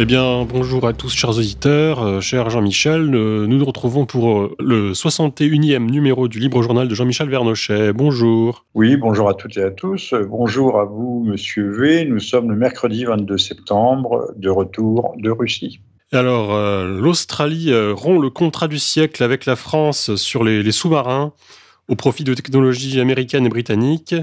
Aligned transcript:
Eh 0.00 0.04
bien, 0.04 0.44
bonjour 0.44 0.86
à 0.86 0.92
tous, 0.92 1.12
chers 1.12 1.36
auditeurs, 1.36 2.04
euh, 2.04 2.20
cher 2.20 2.50
Jean-Michel. 2.50 3.12
Euh, 3.16 3.48
nous 3.48 3.58
nous 3.58 3.64
retrouvons 3.64 4.06
pour 4.06 4.38
euh, 4.38 4.56
le 4.60 4.92
61e 4.92 5.90
numéro 5.90 6.28
du 6.28 6.38
Libre 6.38 6.62
Journal 6.62 6.86
de 6.86 6.94
Jean-Michel 6.94 7.28
Vernochet. 7.28 7.92
Bonjour. 7.92 8.64
Oui, 8.74 8.96
bonjour 8.96 9.28
à 9.28 9.34
toutes 9.34 9.56
et 9.56 9.62
à 9.64 9.72
tous. 9.72 10.14
Bonjour 10.28 10.78
à 10.78 10.84
vous, 10.84 11.24
monsieur 11.26 11.72
V. 11.72 12.04
Nous 12.04 12.20
sommes 12.20 12.48
le 12.48 12.56
mercredi 12.56 13.06
22 13.06 13.38
septembre, 13.38 14.32
de 14.36 14.48
retour 14.48 15.14
de 15.18 15.30
Russie. 15.30 15.80
Alors, 16.12 16.56
l'Australie 16.86 17.74
rompt 17.74 18.22
le 18.22 18.30
contrat 18.30 18.68
du 18.68 18.78
siècle 18.78 19.24
avec 19.24 19.46
la 19.46 19.56
France 19.56 20.14
sur 20.14 20.44
les, 20.44 20.62
les 20.62 20.72
sous-marins 20.72 21.32
au 21.88 21.96
profit 21.96 22.22
de 22.22 22.34
technologies 22.34 23.00
américaines 23.00 23.46
et 23.46 23.50
britanniques. 23.50 24.14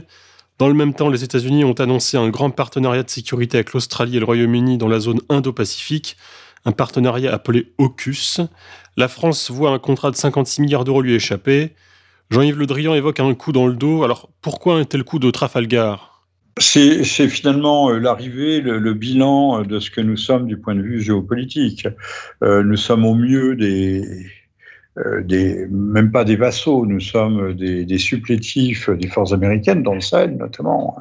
Dans 0.58 0.70
le 0.70 0.73
même 0.73 0.94
temps, 0.94 1.09
les 1.09 1.26
États-Unis 1.26 1.66
ont 1.66 1.73
annoncé 1.73 2.16
un 2.16 2.30
grand 2.30 2.50
partenariat 2.50 3.04
de 3.04 3.09
sécurité 3.09 3.58
avec 3.58 3.73
l'Australie 3.73 4.16
et 4.16 4.20
le 4.20 4.26
Royaume-Uni 4.26 4.78
dans 4.78 4.88
la 4.88 5.02
zone 5.02 5.20
Indo-Pacifique, 5.28 6.16
un 6.64 6.72
partenariat 6.72 7.34
appelé 7.34 7.73
AUKUS. 7.78 8.40
La 8.95 9.09
France 9.09 9.52
voit 9.52 9.72
un 9.72 9.80
contrat 9.80 10.12
de 10.12 10.16
56 10.16 10.62
milliards 10.62 10.86
d'euros 10.86 11.02
lui 11.02 11.14
échapper. 11.14 11.73
Jean-Yves 12.30 12.58
Le 12.58 12.66
Drian 12.68 12.95
évoque 12.95 13.20
un 13.20 13.34
coup 13.34 13.52
dans 13.52 13.68
le 13.68 13.76
dos. 13.76 14.04
Alors 14.04 14.30
pourquoi 14.41 14.78
un 14.78 14.86
tel 14.86 15.04
coup 15.04 15.20
de 15.20 15.30
Trafalgar? 15.30 16.16
C'est 16.58 17.03
finalement 17.28 17.90
euh, 17.90 18.00
l'arrivée, 18.00 18.62
le, 18.62 18.94
bilan 18.94 19.64
de 19.64 19.80
ce 19.80 19.92
que 19.92 20.00
nous 20.00 20.16
sommes 20.16 20.47
du 20.47 20.58
point 20.58 20.73
de 20.73 20.81
vue 20.81 21.02
géopolitique. 21.02 21.86
Euh, 22.44 22.64
nous 22.64 22.78
sommes 22.78 23.06
au 23.06 23.14
mieux 23.14 23.58
des, 23.58 24.02
euh, 24.02 24.23
des, 25.23 25.67
même 25.69 26.11
pas 26.11 26.23
des 26.23 26.35
vassaux, 26.35 26.85
nous 26.85 27.01
sommes 27.01 27.53
des, 27.53 27.83
des, 27.83 27.97
supplétifs 27.97 28.89
des 28.89 29.07
forces 29.07 29.33
américaines 29.33 29.83
dans 29.83 29.93
le 29.93 30.01
Sahel 30.01 30.38
notamment. 30.38 30.97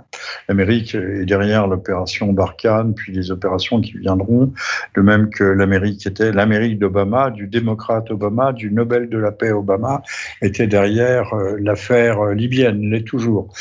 L'Amérique 0.49 0.95
est 0.95 1.25
derrière 1.25 1.67
l'opération 1.67 2.33
Barkhane, 2.33 2.95
puis 2.95 3.13
les 3.13 3.31
opérations 3.31 3.81
qui 3.81 3.99
viendront, 3.99 4.53
de 4.97 5.01
même 5.01 5.31
que 5.31 5.45
l'Amérique 5.45 6.07
était 6.07 6.33
l'Amérique 6.33 6.79
d'Obama, 6.79 7.31
du 7.31 7.47
démocrate 7.47 8.11
Obama, 8.11 8.53
du 8.53 8.73
Nobel 8.73 9.09
de 9.09 9.19
la 9.19 9.33
paix 9.33 9.53
Obama, 9.53 10.03
était 10.43 10.67
derrière 10.67 11.35
euh, 11.35 11.57
l'affaire 11.61 12.27
libyenne, 12.27 12.91
l'est 12.91 13.05
toujours. 13.05 13.53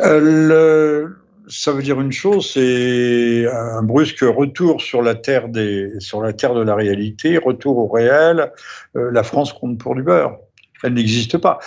Euh, 0.00 0.20
le, 0.20 1.16
ça 1.48 1.72
veut 1.72 1.82
dire 1.82 2.00
une 2.00 2.12
chose, 2.12 2.52
c'est 2.52 3.46
un 3.46 3.82
brusque 3.82 4.20
retour 4.20 4.80
sur 4.80 5.02
la 5.02 5.14
terre 5.14 5.48
des, 5.48 5.92
sur 5.98 6.22
la 6.22 6.32
terre 6.32 6.54
de 6.54 6.62
la 6.62 6.74
réalité, 6.74 7.38
retour 7.38 7.78
au 7.78 7.88
réel. 7.88 8.52
Euh, 8.96 9.10
la 9.10 9.22
France 9.22 9.52
compte 9.52 9.78
pour 9.78 9.94
du 9.94 10.02
beurre. 10.02 10.38
Elle 10.82 10.94
n'existe 10.94 11.38
pas. 11.38 11.58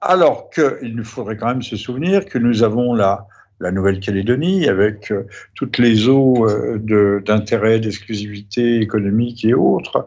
Alors 0.00 0.50
qu'il 0.50 0.94
nous 0.94 1.04
faudrait 1.04 1.36
quand 1.36 1.46
même 1.46 1.62
se 1.62 1.76
souvenir 1.76 2.26
que 2.26 2.38
nous 2.38 2.62
avons 2.62 2.92
la, 2.92 3.26
la 3.64 3.72
Nouvelle-Calédonie, 3.72 4.68
avec 4.68 5.10
euh, 5.10 5.26
toutes 5.54 5.78
les 5.78 6.06
eaux 6.08 6.46
euh, 6.46 7.20
d'intérêt, 7.20 7.80
d'exclusivité 7.80 8.80
économique 8.80 9.42
et 9.44 9.54
autres, 9.54 10.06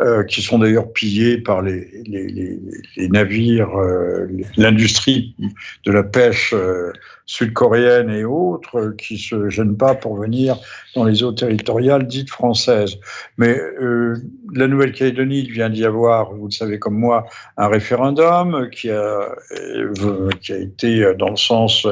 euh, 0.00 0.24
qui 0.24 0.40
sont 0.40 0.58
d'ailleurs 0.58 0.90
pillées 0.90 1.36
par 1.36 1.60
les, 1.60 2.02
les, 2.06 3.08
navires, 3.08 3.76
l'industrie 4.56 5.36
de 5.84 5.92
la 5.92 6.02
pêche 6.02 6.54
sud-coréenne 7.26 8.10
et 8.10 8.24
autres, 8.24 8.94
qui 8.96 9.18
se 9.18 9.50
gênent 9.50 9.76
pas 9.76 9.94
pour 9.94 10.16
venir 10.16 10.56
dans 10.94 11.04
les 11.04 11.22
eaux 11.22 11.32
territoriales 11.32 12.06
dites 12.06 12.30
françaises. 12.30 12.96
Mais 13.36 13.60
la 14.54 14.66
Nouvelle-Calédonie, 14.66 15.40
il 15.40 15.52
vient 15.52 15.68
d'y 15.70 15.84
avoir, 15.84 16.32
vous 16.32 16.46
le 16.46 16.50
savez 16.50 16.78
comme 16.78 16.98
moi, 16.98 17.26
un 17.56 17.68
référendum 17.68 18.68
qui 18.70 18.90
a, 18.90 19.34
qui 20.40 20.52
a 20.52 20.56
été 20.56 21.14
dans 21.18 21.30
le 21.30 21.36
sens 21.36 21.86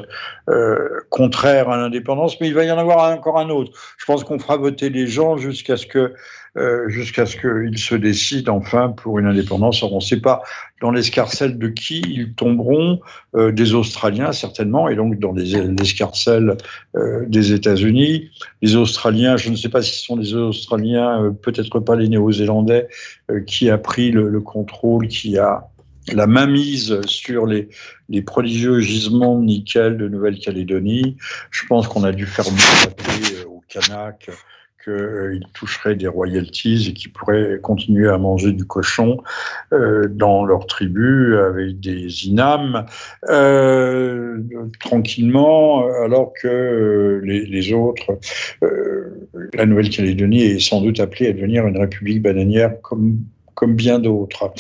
contraire 1.11 1.69
à 1.69 1.77
l'indépendance, 1.77 2.41
mais 2.41 2.49
il 2.49 2.55
va 2.55 2.65
y 2.65 2.71
en 2.71 2.79
avoir 2.79 3.13
encore 3.13 3.39
un 3.39 3.51
autre. 3.51 3.73
Je 3.99 4.05
pense 4.05 4.25
qu'on 4.25 4.39
fera 4.39 4.57
voter 4.57 4.91
les 4.91 5.07
gens 5.07 5.37
jusqu'à 5.37 5.77
ce 5.77 5.87
que 5.87 6.15
euh, 6.59 6.87
jusqu'à 6.91 7.25
ce 7.25 7.39
qu'ils 7.39 7.79
se 7.79 7.95
décident 7.95 8.55
enfin 8.55 8.91
pour 8.91 9.19
une 9.19 9.25
indépendance. 9.25 9.83
on 9.83 9.95
ne 9.95 10.01
sait 10.01 10.21
pas 10.21 10.43
dans 10.83 10.91
l'escarcelle 10.91 11.57
de 11.57 11.69
qui 11.69 12.03
ils 12.07 12.35
tomberont, 12.35 13.01
euh, 13.35 13.53
des 13.53 13.73
Australiens 13.73 14.33
certainement, 14.33 14.87
et 14.91 14.95
donc 14.95 15.19
dans 15.19 15.33
l'escarcelle 15.33 16.59
euh, 16.95 17.25
des 17.27 17.55
États-Unis. 17.55 18.31
Les 18.61 18.77
Australiens, 18.77 19.39
je 19.39 19.49
ne 19.49 19.57
sais 19.57 19.71
pas 19.71 19.81
si 19.81 19.93
ce 19.93 20.05
sont 20.05 20.17
les 20.17 20.35
Australiens, 20.35 21.35
peut-être 21.41 21.81
pas 21.81 21.97
les 21.97 22.09
Néo-Zélandais, 22.09 22.87
qui 23.47 23.71
a 23.71 23.79
pris 23.79 24.11
le, 24.11 24.29
le 24.29 24.41
contrôle, 24.43 25.09
qui 25.09 25.39
a 25.39 25.72
la 26.13 26.27
mainmise 26.27 27.01
sur 27.07 27.47
les, 27.47 27.69
prodigieux 28.23 28.81
gisements 28.81 29.39
de 29.39 29.45
nickel 29.45 29.97
de 29.97 30.09
Nouvelle-Calédonie. 30.09 31.17
Je 31.51 31.67
pense 31.67 31.89
qu'on 31.89 32.05
a 32.05 32.13
dû 32.13 32.27
faire 32.27 32.47
mieux 32.51 33.47
au 33.47 33.63
Kanak 33.69 34.31
qu'ils 34.83 34.93
euh, 34.93 35.41
toucheraient 35.55 35.95
des 35.95 36.09
royalties 36.09 36.89
et 36.89 36.93
qu'ils 36.93 37.13
pourraient 37.13 37.59
continuer 37.63 38.09
à 38.09 38.19
manger 38.19 38.53
du 38.53 38.65
cochon 38.65 39.23
euh, 39.73 40.09
dans 40.09 40.45
leur 40.45 40.67
tribu 40.67 41.37
avec 41.37 41.81
des 41.81 42.27
inames 42.27 42.87
euh, 43.29 44.39
tranquillement, 44.81 45.87
alors 46.05 46.33
que 46.41 47.21
les, 47.25 47.73
autres, 47.73 48.19
la 49.55 49.67
Nouvelle-Calédonie 49.67 50.43
est 50.43 50.59
sans 50.59 50.81
doute 50.81 51.01
appelée 51.01 51.29
à 51.29 51.33
devenir 51.33 51.67
une 51.67 51.79
république 51.79 52.23
bananière 52.23 52.81
comme 52.83 53.19
comme 53.55 53.75
bien 53.75 53.99
d'autres. 53.99 54.53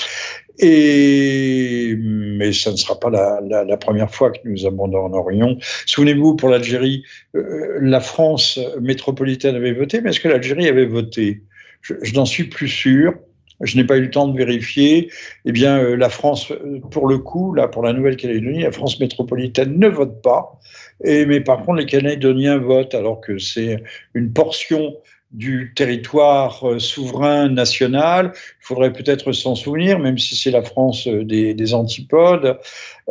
Et, 0.58 1.96
mais 1.98 2.52
ça 2.52 2.70
ne 2.72 2.76
sera 2.76 2.98
pas 2.98 3.10
la, 3.10 3.76
première 3.76 4.10
fois 4.10 4.30
que 4.30 4.38
nous 4.44 4.66
abandonnerions. 4.66 5.58
Souvenez-vous, 5.86 6.36
pour 6.36 6.50
l'Algérie, 6.50 7.04
euh, 7.34 7.78
la 7.80 8.00
France 8.00 8.60
métropolitaine 8.80 9.56
avait 9.56 9.72
voté, 9.72 10.00
mais 10.00 10.10
est-ce 10.10 10.20
que 10.20 10.28
l'Algérie 10.28 10.68
avait 10.68 10.86
voté? 10.86 11.42
Je, 11.80 11.94
je 12.02 12.14
n'en 12.14 12.26
suis 12.26 12.44
plus 12.44 12.68
sûr. 12.68 13.14
Je 13.62 13.76
n'ai 13.76 13.84
pas 13.84 13.96
eu 13.96 14.02
le 14.02 14.10
temps 14.10 14.28
de 14.28 14.36
vérifier. 14.36 15.10
Eh 15.44 15.52
bien, 15.52 15.78
euh, 15.78 15.96
la 15.96 16.08
France, 16.08 16.52
pour 16.90 17.06
le 17.06 17.18
coup, 17.18 17.54
là, 17.54 17.68
pour 17.68 17.82
la 17.82 17.92
Nouvelle-Calédonie, 17.92 18.62
la 18.62 18.72
France 18.72 18.98
métropolitaine 18.98 19.78
ne 19.78 19.88
vote 19.88 20.20
pas. 20.20 20.58
Et, 21.04 21.26
mais 21.26 21.40
par 21.40 21.62
contre, 21.62 21.78
les 21.78 21.86
Calédoniens 21.86 22.58
votent, 22.58 22.94
alors 22.94 23.20
que 23.20 23.38
c'est 23.38 23.82
une 24.14 24.32
portion 24.32 24.96
du 25.32 25.72
territoire 25.74 26.68
euh, 26.68 26.78
souverain 26.78 27.48
national. 27.48 28.32
Il 28.34 28.66
faudrait 28.66 28.92
peut-être 28.92 29.32
s'en 29.32 29.54
souvenir, 29.54 29.98
même 29.98 30.18
si 30.18 30.36
c'est 30.36 30.50
la 30.50 30.62
France 30.62 31.06
euh, 31.08 31.24
des, 31.24 31.54
des 31.54 31.74
antipodes, 31.74 32.58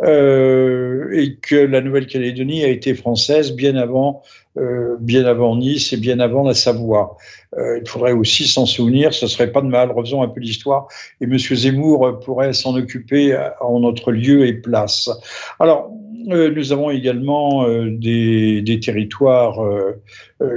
euh, 0.02 1.10
et 1.12 1.36
que 1.36 1.56
la 1.56 1.80
Nouvelle-Calédonie 1.80 2.64
a 2.64 2.68
été 2.68 2.94
française 2.94 3.52
bien 3.52 3.76
avant, 3.76 4.22
euh, 4.56 4.96
bien 5.00 5.24
avant 5.24 5.56
Nice 5.56 5.92
et 5.92 5.96
bien 5.96 6.20
avant 6.20 6.44
la 6.44 6.54
Savoie. 6.54 7.16
Euh, 7.58 7.80
il 7.82 7.88
faudrait 7.88 8.12
aussi 8.12 8.46
s'en 8.46 8.66
souvenir, 8.66 9.12
ce 9.12 9.26
serait 9.26 9.50
pas 9.50 9.60
de 9.60 9.66
mal. 9.66 9.90
Refaisons 9.90 10.22
un 10.22 10.28
peu 10.28 10.40
l'histoire, 10.40 10.86
et 11.20 11.26
Monsieur 11.26 11.56
Zemmour 11.56 12.20
pourrait 12.20 12.52
s'en 12.52 12.76
occuper 12.76 13.36
en 13.60 13.80
notre 13.80 14.12
lieu 14.12 14.46
et 14.46 14.54
place. 14.54 15.10
Alors, 15.58 15.90
euh, 15.90 16.01
nous 16.26 16.72
avons 16.72 16.90
également 16.90 17.66
euh, 17.66 17.90
des, 17.90 18.80
territoires 18.80 19.62
euh, 19.62 20.00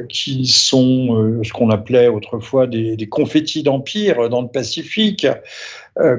qui 0.10 0.48
sont 0.48 1.42
ce 1.44 1.52
qu'on 1.54 1.70
appelait 1.70 2.08
autrefois 2.08 2.66
des, 2.68 2.96
des 2.96 3.08
confettis 3.08 3.64
d'empire 3.64 4.30
dans 4.30 4.42
le 4.42 4.48
Pacifique, 4.48 5.28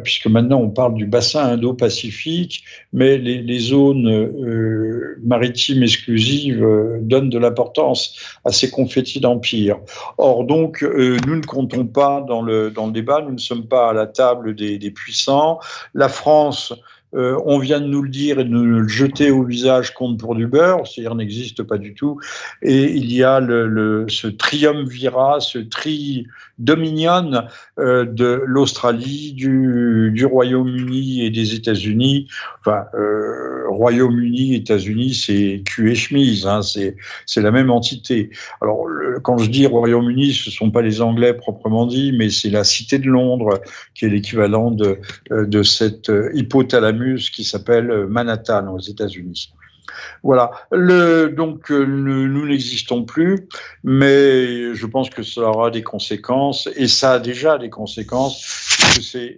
puisque 0.05 0.27
maintenant 0.29 0.61
on 0.61 0.71
parle 0.71 0.95
du 0.95 1.05
bassin 1.05 1.43
Indo-Pacifique, 1.51 2.63
mais 2.93 3.19
les, 3.19 3.43
les 3.43 3.59
zones 3.59 4.33
maritimes 5.25 5.83
exclusives 5.83 6.65
donnent 7.01 7.29
de 7.29 7.39
l'importance 7.39 8.39
à 8.45 8.53
ces 8.53 8.71
confettis 8.71 9.19
d'empire. 9.19 9.79
Or 10.17 10.45
donc, 10.45 10.83
nous 10.83 11.37
ne 11.37 11.45
comptons 11.45 11.87
pas 11.87 12.25
dans 12.27 12.43
le, 12.43 12.71
dans 12.71 12.87
le 12.87 12.93
débat, 12.93 13.21
nous 13.21 13.33
ne 13.33 13.39
sommes 13.39 13.67
pas 13.67 13.91
à 13.91 13.93
la 13.93 14.07
table 14.07 14.55
des, 14.55 14.79
des 14.79 14.91
puissants. 14.93 15.59
La 15.93 16.09
France 16.09 16.73
euh, 17.17 17.41
on 17.47 17.59
vient 17.59 17.81
de 17.81 17.87
nous 17.87 18.03
le 18.03 18.11
dire 18.11 18.39
et 18.39 18.45
de 18.45 18.51
nous 18.51 18.65
le 18.65 18.89
jeter 18.89 19.31
au 19.31 19.43
visage 19.43 19.95
compte 19.95 20.19
pour 20.19 20.35
du 20.35 20.47
beurre, 20.47 20.87
c'est-à-dire 20.87 21.15
n'existe 21.15 21.63
pas 21.63 21.79
du 21.79 21.95
tout. 21.95 22.21
Et 22.63 22.93
il 22.93 23.13
y 23.13 23.25
a 23.25 23.41
le, 23.41 23.67
le, 23.67 24.07
ce 24.09 24.27
triumvirat, 24.27 25.41
ce 25.41 25.59
tri 25.59 26.27
dominion 26.59 27.33
euh, 27.79 28.05
de 28.05 28.43
l'Australie, 28.47 29.33
du, 29.35 30.25
Royaume-Uni 30.25 31.25
et 31.25 31.31
des 31.31 31.55
États-Unis. 31.55 32.29
Enfin, 32.61 32.85
euh, 32.95 33.65
Royaume-Uni, 33.69 34.55
États-Unis, 34.55 35.15
c'est 35.15 35.63
cul 35.65 35.91
et 35.91 35.95
chemise, 35.95 36.47
hein, 36.47 36.61
c'est 36.63 36.97
la 37.41 37.51
même 37.51 37.71
entité. 37.71 38.31
Alors, 38.61 38.87
quand 39.23 39.39
je 39.39 39.51
dis 39.51 39.67
Royaume-Uni, 39.67 40.33
ce 40.33 40.51
ne 40.51 40.55
sont 40.55 40.71
pas 40.71 40.83
les 40.83 41.01
Anglais 41.01 41.35
proprement 41.35 41.87
dit, 41.87 42.13
mais 42.13 42.31
c'est 42.31 42.51
la 42.51 42.65
cité 42.65 42.99
de 42.99 43.09
Londres 43.09 43.61
qui 43.95 44.07
est 44.07 44.09
l'équivalent 44.09 44.71
de, 44.71 44.99
de 45.31 45.63
cette 45.63 46.11
hypothalamus 46.35 47.06
qui 47.15 47.45
s'appelle 47.45 48.07
Manhattan 48.09 48.75
aux 48.75 48.81
États-Unis. 48.81 49.53
Voilà. 50.23 50.51
Donc, 50.73 51.71
euh, 51.71 51.85
nous 51.85 52.47
n'existons 52.47 53.05
plus, 53.05 53.49
mais 53.85 54.75
je 54.75 54.87
pense 54.87 55.11
que 55.11 55.23
ça 55.23 55.43
aura 55.43 55.71
des 55.71 55.83
conséquences, 55.83 56.69
et 56.77 56.89
ça 56.89 57.13
a 57.15 57.19
déjà 57.19 57.59
des 57.59 57.71
conséquences, 57.71 58.43
puisque 58.79 59.03
c'est 59.03 59.37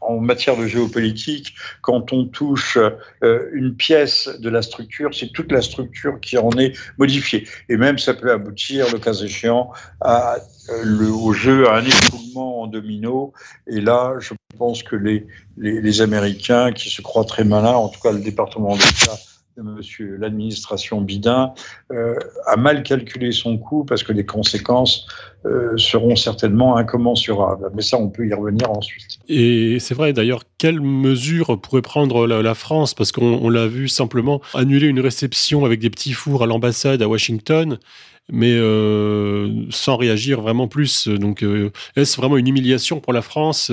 en 0.00 0.20
matière 0.20 0.56
de 0.56 0.66
géopolitique, 0.66 1.54
quand 1.80 2.12
on 2.12 2.26
touche 2.26 2.78
euh, 3.22 3.48
une 3.52 3.74
pièce 3.74 4.28
de 4.38 4.48
la 4.48 4.62
structure, 4.62 5.14
c'est 5.14 5.32
toute 5.32 5.52
la 5.52 5.62
structure 5.62 6.20
qui 6.20 6.38
en 6.38 6.50
est 6.52 6.72
modifiée. 6.98 7.46
Et 7.68 7.76
même 7.76 7.98
ça 7.98 8.14
peut 8.14 8.30
aboutir, 8.30 8.92
le 8.92 8.98
cas 8.98 9.14
échéant, 9.14 9.72
à, 10.00 10.36
euh, 10.36 10.82
le, 10.84 11.08
au 11.10 11.32
jeu, 11.32 11.68
à 11.68 11.76
un 11.76 11.84
écoulement 11.84 12.62
en 12.62 12.66
domino. 12.66 13.32
Et 13.66 13.80
là, 13.80 14.14
je 14.20 14.34
pense 14.58 14.82
que 14.82 14.96
les, 14.96 15.26
les, 15.56 15.80
les 15.80 16.00
Américains, 16.00 16.72
qui 16.72 16.90
se 16.90 17.02
croient 17.02 17.24
très 17.24 17.44
malins, 17.44 17.74
en 17.74 17.88
tout 17.88 18.00
cas 18.00 18.12
le 18.12 18.20
département 18.20 18.76
d'État, 18.76 19.16
monsieur 19.62 20.16
l'administration 20.16 21.00
Bidin 21.00 21.52
euh, 21.92 22.14
a 22.46 22.56
mal 22.56 22.82
calculé 22.82 23.32
son 23.32 23.58
coût 23.58 23.84
parce 23.84 24.02
que 24.02 24.12
les 24.12 24.26
conséquences 24.26 25.06
euh, 25.44 25.76
seront 25.76 26.16
certainement 26.16 26.76
incommensurables. 26.76 27.70
Mais 27.74 27.82
ça, 27.82 27.98
on 27.98 28.08
peut 28.08 28.26
y 28.26 28.34
revenir 28.34 28.70
ensuite. 28.70 29.18
Et 29.28 29.78
c'est 29.80 29.94
vrai 29.94 30.12
d'ailleurs, 30.12 30.42
quelles 30.58 30.80
mesures 30.80 31.60
pourrait 31.60 31.82
prendre 31.82 32.26
la, 32.26 32.54
France? 32.54 32.94
Parce 32.94 33.12
qu'on 33.12 33.48
l'a 33.48 33.66
vu 33.66 33.88
simplement 33.88 34.40
annuler 34.54 34.86
une 34.86 35.00
réception 35.00 35.64
avec 35.64 35.80
des 35.80 35.90
petits 35.90 36.12
fours 36.12 36.42
à 36.42 36.46
l'ambassade 36.46 37.02
à 37.02 37.08
Washington 37.08 37.78
mais 38.28 38.56
euh, 38.58 39.66
sans 39.70 39.96
réagir 39.96 40.40
vraiment 40.40 40.66
plus. 40.66 41.06
Donc, 41.06 41.44
est-ce 41.94 42.16
vraiment 42.16 42.36
une 42.36 42.48
humiliation 42.48 42.98
pour 42.98 43.12
la 43.12 43.22
France 43.22 43.70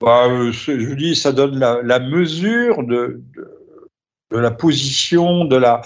bah, 0.00 0.28
Je 0.52 0.94
dis, 0.94 1.16
ça 1.16 1.32
donne 1.32 1.58
la, 1.58 1.80
la 1.82 1.98
mesure 1.98 2.84
de, 2.84 3.20
de 3.34 3.55
de 4.36 4.42
la 4.42 4.56
position, 4.56 5.44
de 5.44 5.56
la, 5.56 5.82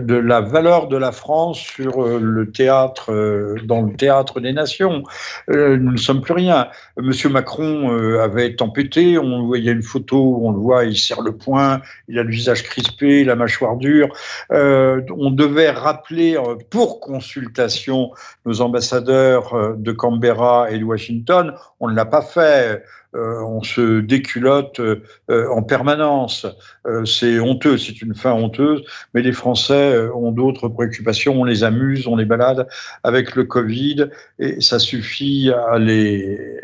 de 0.00 0.14
la 0.14 0.40
valeur 0.40 0.88
de 0.88 0.96
la 0.96 1.12
France 1.12 1.58
sur 1.58 2.04
euh, 2.04 2.18
le 2.20 2.50
théâtre, 2.50 3.12
euh, 3.12 3.56
dans 3.64 3.82
le 3.82 3.94
théâtre 3.94 4.40
des 4.40 4.52
nations. 4.52 5.02
nous 5.48 5.92
ne 5.92 5.96
sommes 5.96 6.20
plus 6.20 6.34
rien. 6.34 6.68
Monsieur 6.96 7.28
Macron 7.28 7.88
avait 8.20 8.54
tempêté, 8.54 9.18
on 9.18 9.46
voyait 9.46 9.72
une 9.72 9.82
photo, 9.82 10.40
on 10.42 10.52
le 10.52 10.58
voit, 10.58 10.84
il 10.84 10.96
serre 10.96 11.20
le 11.20 11.36
poing, 11.36 11.80
il 12.08 12.18
a 12.18 12.22
le 12.22 12.30
visage 12.30 12.62
crispé, 12.62 13.24
la 13.24 13.36
mâchoire 13.36 13.76
dure. 13.76 14.08
on 14.50 15.30
devait 15.30 15.70
rappeler 15.70 16.36
pour 16.70 17.00
consultation 17.00 18.10
nos 18.44 18.60
ambassadeurs 18.60 19.76
de 19.76 19.92
Canberra 19.92 20.70
et 20.70 20.78
de 20.78 20.84
Washington, 20.84 21.54
on 21.80 21.88
ne 21.88 21.94
l'a 21.94 22.06
pas 22.06 22.22
fait. 22.22 22.82
Euh, 23.16 23.40
on 23.40 23.62
se 23.62 24.00
déculotte 24.00 24.80
euh, 24.80 25.48
en 25.50 25.62
permanence. 25.62 26.46
Euh, 26.86 27.04
c'est 27.04 27.40
honteux, 27.40 27.78
c'est 27.78 28.02
une 28.02 28.14
fin 28.14 28.32
honteuse, 28.32 28.82
mais 29.14 29.22
les 29.22 29.32
Français 29.32 29.65
ont 29.70 30.32
d'autres 30.32 30.68
préoccupations, 30.68 31.40
on 31.40 31.44
les 31.44 31.64
amuse, 31.64 32.06
on 32.06 32.16
les 32.16 32.24
balade 32.24 32.68
avec 33.02 33.34
le 33.34 33.44
Covid, 33.44 34.06
et 34.38 34.60
ça 34.60 34.78
suffit 34.78 35.50
à 35.70 35.78
les, 35.78 36.60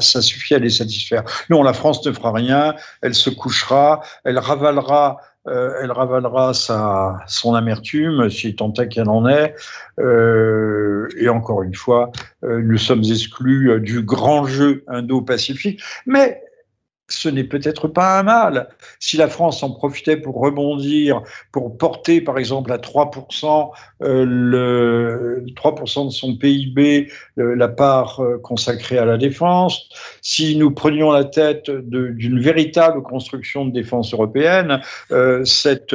ça 0.00 0.20
suffit 0.20 0.54
à 0.54 0.58
les 0.58 0.70
satisfaire. 0.70 1.24
Non, 1.50 1.62
la 1.62 1.72
France 1.72 2.04
ne 2.06 2.12
fera 2.12 2.32
rien, 2.32 2.74
elle 3.02 3.14
se 3.14 3.30
couchera, 3.30 4.02
elle 4.24 4.38
ravalera 4.38 5.20
euh, 5.48 5.74
elle 5.82 5.90
ravalera 5.90 6.54
sa, 6.54 7.18
son 7.26 7.54
amertume, 7.54 8.30
si 8.30 8.54
tant 8.54 8.72
est 8.74 8.88
qu'elle 8.88 9.08
en 9.08 9.28
est. 9.28 9.54
Euh, 9.98 11.08
et 11.18 11.28
encore 11.28 11.62
une 11.62 11.74
fois, 11.74 12.12
euh, 12.44 12.62
nous 12.62 12.78
sommes 12.78 13.02
exclus 13.02 13.80
du 13.80 14.02
grand 14.02 14.46
jeu 14.46 14.84
indo-pacifique. 14.86 15.82
Mais 16.06 16.42
ce 17.12 17.28
n'est 17.28 17.44
peut-être 17.44 17.88
pas 17.88 18.18
un 18.18 18.22
mal. 18.22 18.68
Si 18.98 19.16
la 19.16 19.28
France 19.28 19.62
en 19.62 19.70
profitait 19.70 20.16
pour 20.16 20.36
rebondir, 20.36 21.22
pour 21.52 21.76
porter 21.76 22.20
par 22.20 22.38
exemple 22.38 22.72
à 22.72 22.78
3%, 22.78 23.70
euh, 24.02 24.24
le, 24.26 25.44
3 25.54 25.74
de 26.04 26.10
son 26.10 26.36
PIB 26.36 27.08
euh, 27.38 27.54
la 27.54 27.68
part 27.68 28.20
euh, 28.20 28.38
consacrée 28.38 28.98
à 28.98 29.04
la 29.04 29.18
défense, 29.18 29.88
si 30.20 30.56
nous 30.56 30.70
prenions 30.70 31.12
la 31.12 31.24
tête 31.24 31.70
d'une 31.70 32.40
véritable 32.40 33.02
construction 33.02 33.64
de 33.64 33.72
défense 33.72 34.12
européenne, 34.12 34.80
cette, 35.44 35.94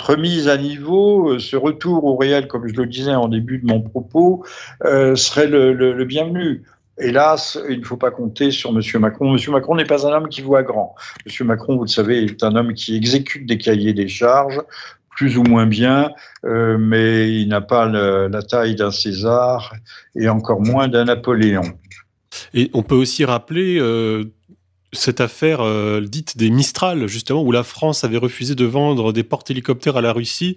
remise 0.00 0.48
à 0.48 0.56
niveau, 0.56 1.38
ce 1.38 1.56
retour 1.56 2.04
au 2.04 2.16
réel, 2.16 2.46
comme 2.46 2.66
je 2.68 2.74
le 2.74 2.86
disais 2.86 3.14
en 3.14 3.28
début 3.28 3.58
de 3.58 3.66
mon 3.66 3.80
propos, 3.80 4.44
serait 4.82 5.46
le 5.46 6.04
bienvenu. 6.04 6.62
Hélas, 6.98 7.58
il 7.68 7.80
ne 7.80 7.84
faut 7.84 7.98
pas 7.98 8.10
compter 8.10 8.50
sur 8.50 8.70
M. 8.70 8.80
Macron. 9.00 9.36
M. 9.36 9.52
Macron 9.52 9.74
n'est 9.74 9.84
pas 9.84 10.06
un 10.06 10.12
homme 10.12 10.28
qui 10.28 10.40
voit 10.40 10.62
grand. 10.62 10.94
M. 11.26 11.46
Macron, 11.46 11.76
vous 11.76 11.82
le 11.82 11.88
savez, 11.88 12.24
est 12.24 12.42
un 12.42 12.56
homme 12.56 12.72
qui 12.72 12.96
exécute 12.96 13.46
des 13.46 13.58
cahiers 13.58 13.92
des 13.92 14.08
charges, 14.08 14.62
plus 15.10 15.36
ou 15.36 15.42
moins 15.42 15.66
bien, 15.66 16.10
euh, 16.44 16.78
mais 16.78 17.34
il 17.40 17.48
n'a 17.48 17.60
pas 17.60 17.86
la 17.86 18.42
taille 18.42 18.76
d'un 18.76 18.90
César 18.90 19.74
et 20.14 20.28
encore 20.28 20.60
moins 20.60 20.88
d'un 20.88 21.04
Napoléon. 21.04 21.78
Et 22.54 22.70
on 22.72 22.82
peut 22.82 22.94
aussi 22.94 23.24
rappeler 23.24 23.78
euh, 23.78 24.24
cette 24.92 25.20
affaire 25.20 25.60
euh, 25.60 26.00
dite 26.00 26.38
des 26.38 26.50
Mistral, 26.50 27.06
justement, 27.08 27.42
où 27.42 27.52
la 27.52 27.62
France 27.62 28.04
avait 28.04 28.18
refusé 28.18 28.54
de 28.54 28.64
vendre 28.64 29.12
des 29.12 29.22
porte-hélicoptères 29.22 29.98
à 29.98 30.02
la 30.02 30.12
Russie, 30.12 30.56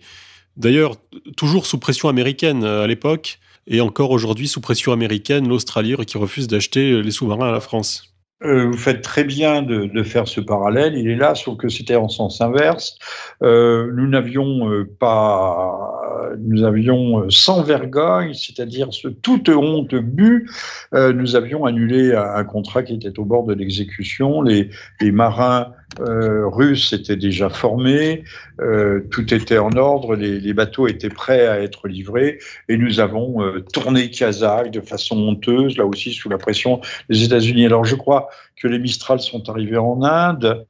d'ailleurs 0.55 0.95
toujours 1.35 1.65
sous 1.65 1.79
pression 1.79 2.07
américaine 2.07 2.63
à 2.63 2.87
l'époque 2.87 3.39
et 3.69 3.81
encore 3.81 4.11
aujourd'hui 4.11 4.47
sous 4.47 4.61
pression 4.61 4.91
américaine, 4.91 5.47
l'Australie 5.47 5.95
qui 6.05 6.17
refuse 6.17 6.47
d'acheter 6.47 7.01
les 7.01 7.11
sous-marins 7.11 7.49
à 7.49 7.51
la 7.51 7.61
France. 7.61 8.09
Euh, 8.41 8.67
vous 8.67 8.77
faites 8.77 9.01
très 9.01 9.25
bien 9.25 9.61
de, 9.61 10.03
faire 10.03 10.27
ce 10.27 10.39
parallèle. 10.39 10.95
Il 10.95 11.09
est 11.09 11.15
là, 11.15 11.35
sauf 11.35 11.57
que 11.57 11.67
c'était 11.67 11.97
en 11.97 12.07
sens 12.07 12.39
inverse. 12.39 12.97
Euh, 13.43 13.91
nous 13.93 14.07
n'avions 14.07 14.71
euh, 14.71 14.89
pas, 14.99 15.91
nous 16.39 16.63
avions 16.63 17.29
sans 17.29 17.63
vergogne, 17.63 18.33
c'est-à-dire 18.33 18.93
ce 18.93 19.09
toute 19.09 19.49
honte 19.49 19.95
but, 19.95 20.49
nous 20.93 21.35
avions 21.35 21.65
annulé 21.65 22.13
un, 22.15 22.43
contrat 22.43 22.83
qui 22.83 22.93
était 22.93 23.19
au 23.19 23.25
bord 23.25 23.45
de 23.45 23.53
l'exécution. 23.53 24.41
Les 24.41 24.69
marins 25.01 25.73
euh, 25.99 26.47
russes 26.47 26.93
étaient 26.93 27.15
déjà 27.15 27.49
formés, 27.49 28.23
euh, 28.61 29.01
tout 29.11 29.33
était 29.33 29.57
en 29.57 29.71
ordre, 29.71 30.15
les, 30.15 30.53
bateaux 30.53 30.87
étaient 30.87 31.09
prêts 31.09 31.47
à 31.47 31.59
être 31.61 31.87
livrés, 31.87 32.39
et 32.69 32.77
nous 32.77 32.99
avons 32.99 33.43
euh, 33.43 33.61
tourné 33.73 34.11
Kazakh 34.11 34.71
de 34.71 34.81
façon 34.81 35.17
honteuse, 35.17 35.77
là 35.77 35.85
aussi 35.85 36.13
sous 36.13 36.29
la 36.29 36.37
pression 36.37 36.79
des 37.09 37.23
États-Unis. 37.23 37.65
Alors 37.65 37.85
je 37.85 37.95
crois 37.95 38.29
que 38.55 38.67
les 38.67 38.79
Mistral 38.79 39.19
sont 39.19 39.49
arrivés 39.49 39.77
en 39.77 40.03
Inde. 40.03 40.65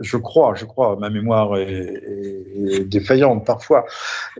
Je 0.00 0.16
crois, 0.16 0.54
je 0.54 0.64
crois, 0.64 0.96
ma 0.96 1.10
mémoire 1.10 1.56
est, 1.56 2.84
défaillante 2.84 3.44
parfois. 3.44 3.84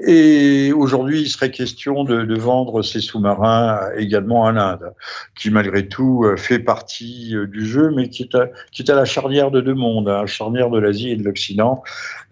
Et 0.06 0.72
aujourd'hui, 0.72 1.22
il 1.22 1.28
serait 1.28 1.50
question 1.50 2.04
de, 2.04 2.38
vendre 2.38 2.82
ces 2.82 3.00
sous-marins 3.00 3.80
également 3.96 4.46
à 4.46 4.52
l'Inde, 4.52 4.92
qui 5.34 5.50
malgré 5.50 5.86
tout 5.86 6.24
euh, 6.24 6.36
fait 6.36 6.58
partie 6.58 7.36
euh, 7.36 7.46
du 7.46 7.64
jeu, 7.66 7.92
mais 7.94 8.08
qui 8.08 8.22
est 8.22 8.90
à, 8.90 8.94
la 8.94 9.04
charnière 9.04 9.50
de 9.50 9.60
deux 9.60 9.74
mondes, 9.74 10.08
à 10.08 10.22
la 10.22 10.26
charnière 10.26 10.70
de 10.70 10.78
l'Asie 10.78 11.10
et 11.10 11.16
de 11.16 11.22
l'Occident, 11.22 11.82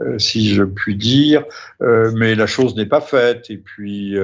euh, 0.01 0.19
si 0.19 0.55
je 0.55 0.65
puis 0.65 0.97
dire. 0.97 1.45
Mais 1.81 2.35
la 2.35 2.47
chose 2.47 2.77
n'est 2.77 2.87
pas 2.87 3.01
faite. 3.01 3.47
Et 3.51 3.57
puis, 3.57 4.17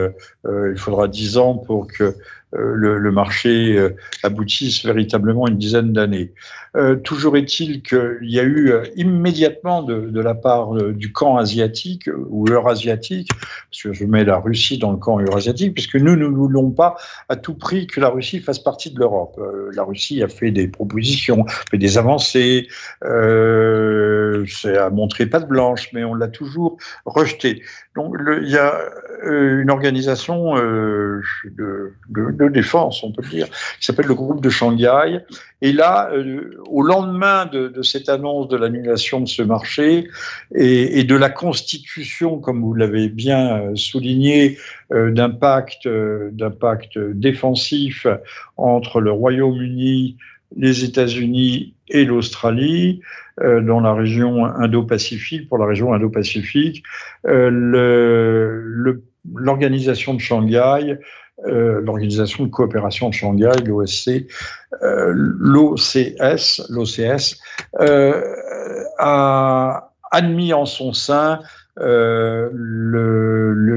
il 0.44 0.76
faudra 0.76 1.08
dix 1.08 1.38
ans 1.38 1.54
pour 1.54 1.86
que 1.86 2.14
euh, 2.54 2.74
le, 2.74 3.10
marché 3.10 3.76
euh, 3.76 3.96
aboutisse 4.22 4.84
véritablement 4.84 5.48
une 5.48 5.58
dizaine 5.58 5.92
d'années. 5.92 6.32
Euh, 6.76 6.94
toujours 6.94 7.36
est-il 7.36 7.82
qu'il 7.82 8.18
y 8.22 8.38
a 8.38 8.44
eu 8.44 8.72
immédiatement 8.94 9.82
de, 9.82 10.20
la 10.20 10.34
part 10.34 10.72
du 10.92 11.10
camp 11.10 11.38
asiatique 11.38 12.08
ou 12.28 12.46
eurasiatique, 12.48 13.30
parce 13.70 13.82
que 13.82 13.92
je 13.92 14.04
mets 14.04 14.24
la 14.24 14.38
Russie 14.38 14.78
dans 14.78 14.92
le 14.92 14.96
camp 14.96 15.18
eurasiatique, 15.18 15.74
puisque 15.74 15.96
nous 15.96 16.14
ne 16.14 16.26
voulons 16.26 16.70
pas 16.70 16.96
à 17.28 17.34
tout 17.34 17.54
prix 17.54 17.88
que 17.88 18.00
la 18.00 18.10
Russie 18.10 18.38
fasse 18.38 18.60
partie 18.60 18.90
de 18.90 18.98
l'Europe. 19.00 19.40
la 19.74 19.82
Russie 19.82 20.22
a 20.22 20.28
fait 20.28 20.52
des 20.52 20.68
propositions, 20.68 21.46
fait 21.70 21.78
des 21.78 21.98
avancées, 21.98 22.68
euh, 23.04 24.44
a 24.64 24.90
montré 24.90 25.26
pas 25.26 25.40
de 25.40 25.46
blanche, 25.46 25.90
mais 25.92 26.04
on 26.04 26.14
l'a 26.14 26.28
toujours 26.28 26.76
rejeté. 27.06 27.62
Donc 27.96 28.14
il 28.42 28.50
y 28.50 28.58
a 28.58 28.78
une 29.24 29.70
organisation 29.70 30.54
de 30.56 31.92
défense, 32.44 33.02
on 33.02 33.12
peut 33.12 33.26
dire, 33.28 33.46
qui 33.46 33.86
s'appelle 33.86 34.06
le 34.06 34.14
groupe 34.14 34.42
de 34.42 34.50
Shanghai. 34.50 35.20
Et 35.62 35.72
là, 35.72 36.10
euh, 36.12 36.50
au 36.66 36.82
lendemain 36.82 37.46
de, 37.46 37.82
cette 37.82 38.08
annonce 38.08 38.48
de 38.48 38.56
l'annulation 38.56 39.20
de 39.20 39.26
ce 39.26 39.42
marché 39.42 40.08
et, 40.54 41.04
de 41.04 41.16
la 41.16 41.30
constitution, 41.30 42.38
comme 42.38 42.60
vous 42.60 42.74
l'avez 42.74 43.08
bien 43.08 43.58
euh, 43.58 43.74
souligné, 43.74 44.58
euh, 44.92 45.10
d'un 45.10 45.30
pacte, 45.30 45.88
d'un 45.88 46.50
pacte 46.50 46.98
défensif 46.98 48.06
entre 48.56 49.00
le 49.00 49.10
Royaume-Uni, 49.10 50.18
les 50.56 50.84
États-Unis 50.84 51.74
et 51.88 52.04
l'Australie, 52.04 53.00
dans 53.38 53.80
la 53.80 53.92
région 53.92 54.46
Indo-Pacifique, 54.46 55.46
pour 55.48 55.58
la 55.58 55.66
région 55.66 55.92
Indo-Pacifique, 55.92 56.84
l'organisation 57.24 60.14
de 60.14 60.20
Shanghai 60.20 60.96
euh, 61.44 61.80
l'Organisation 61.82 62.44
de 62.44 62.50
coopération 62.50 63.08
de 63.10 63.14
Shanghai, 63.14 63.52
l'OSC, 63.64 64.26
euh, 64.82 65.12
l'OCS, 65.14 66.62
l'OCS, 66.70 67.38
euh, 67.80 68.22
a 68.98 69.92
admis 70.10 70.54
en 70.54 70.64
son 70.64 70.92
sein 70.92 71.40
euh, 71.78 72.48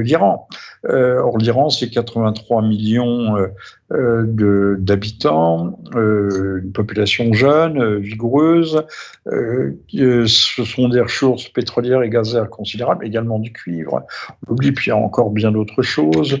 l'Iran. 0.02 0.48
Euh, 0.86 1.20
or, 1.20 1.36
l'Iran, 1.38 1.68
c'est 1.68 1.90
83 1.90 2.62
millions 2.62 3.36
euh, 3.92 4.76
d'habitants, 4.78 5.78
une 5.94 6.72
population 6.72 7.32
jeune, 7.32 7.98
vigoureuse. 7.98 8.82
ce 9.26 10.64
sont 10.64 10.88
des 10.88 11.00
ressources 11.00 11.48
pétrolières 11.48 12.02
et 12.02 12.08
gazières 12.08 12.48
considérables, 12.48 13.04
également 13.04 13.38
du 13.38 13.52
cuivre. 13.52 14.02
On 14.46 14.52
oublie, 14.52 14.72
puis 14.72 14.86
il 14.86 14.88
y 14.90 14.92
a 14.92 14.96
encore 14.96 15.30
bien 15.30 15.52
d'autres 15.52 15.82
choses, 15.82 16.40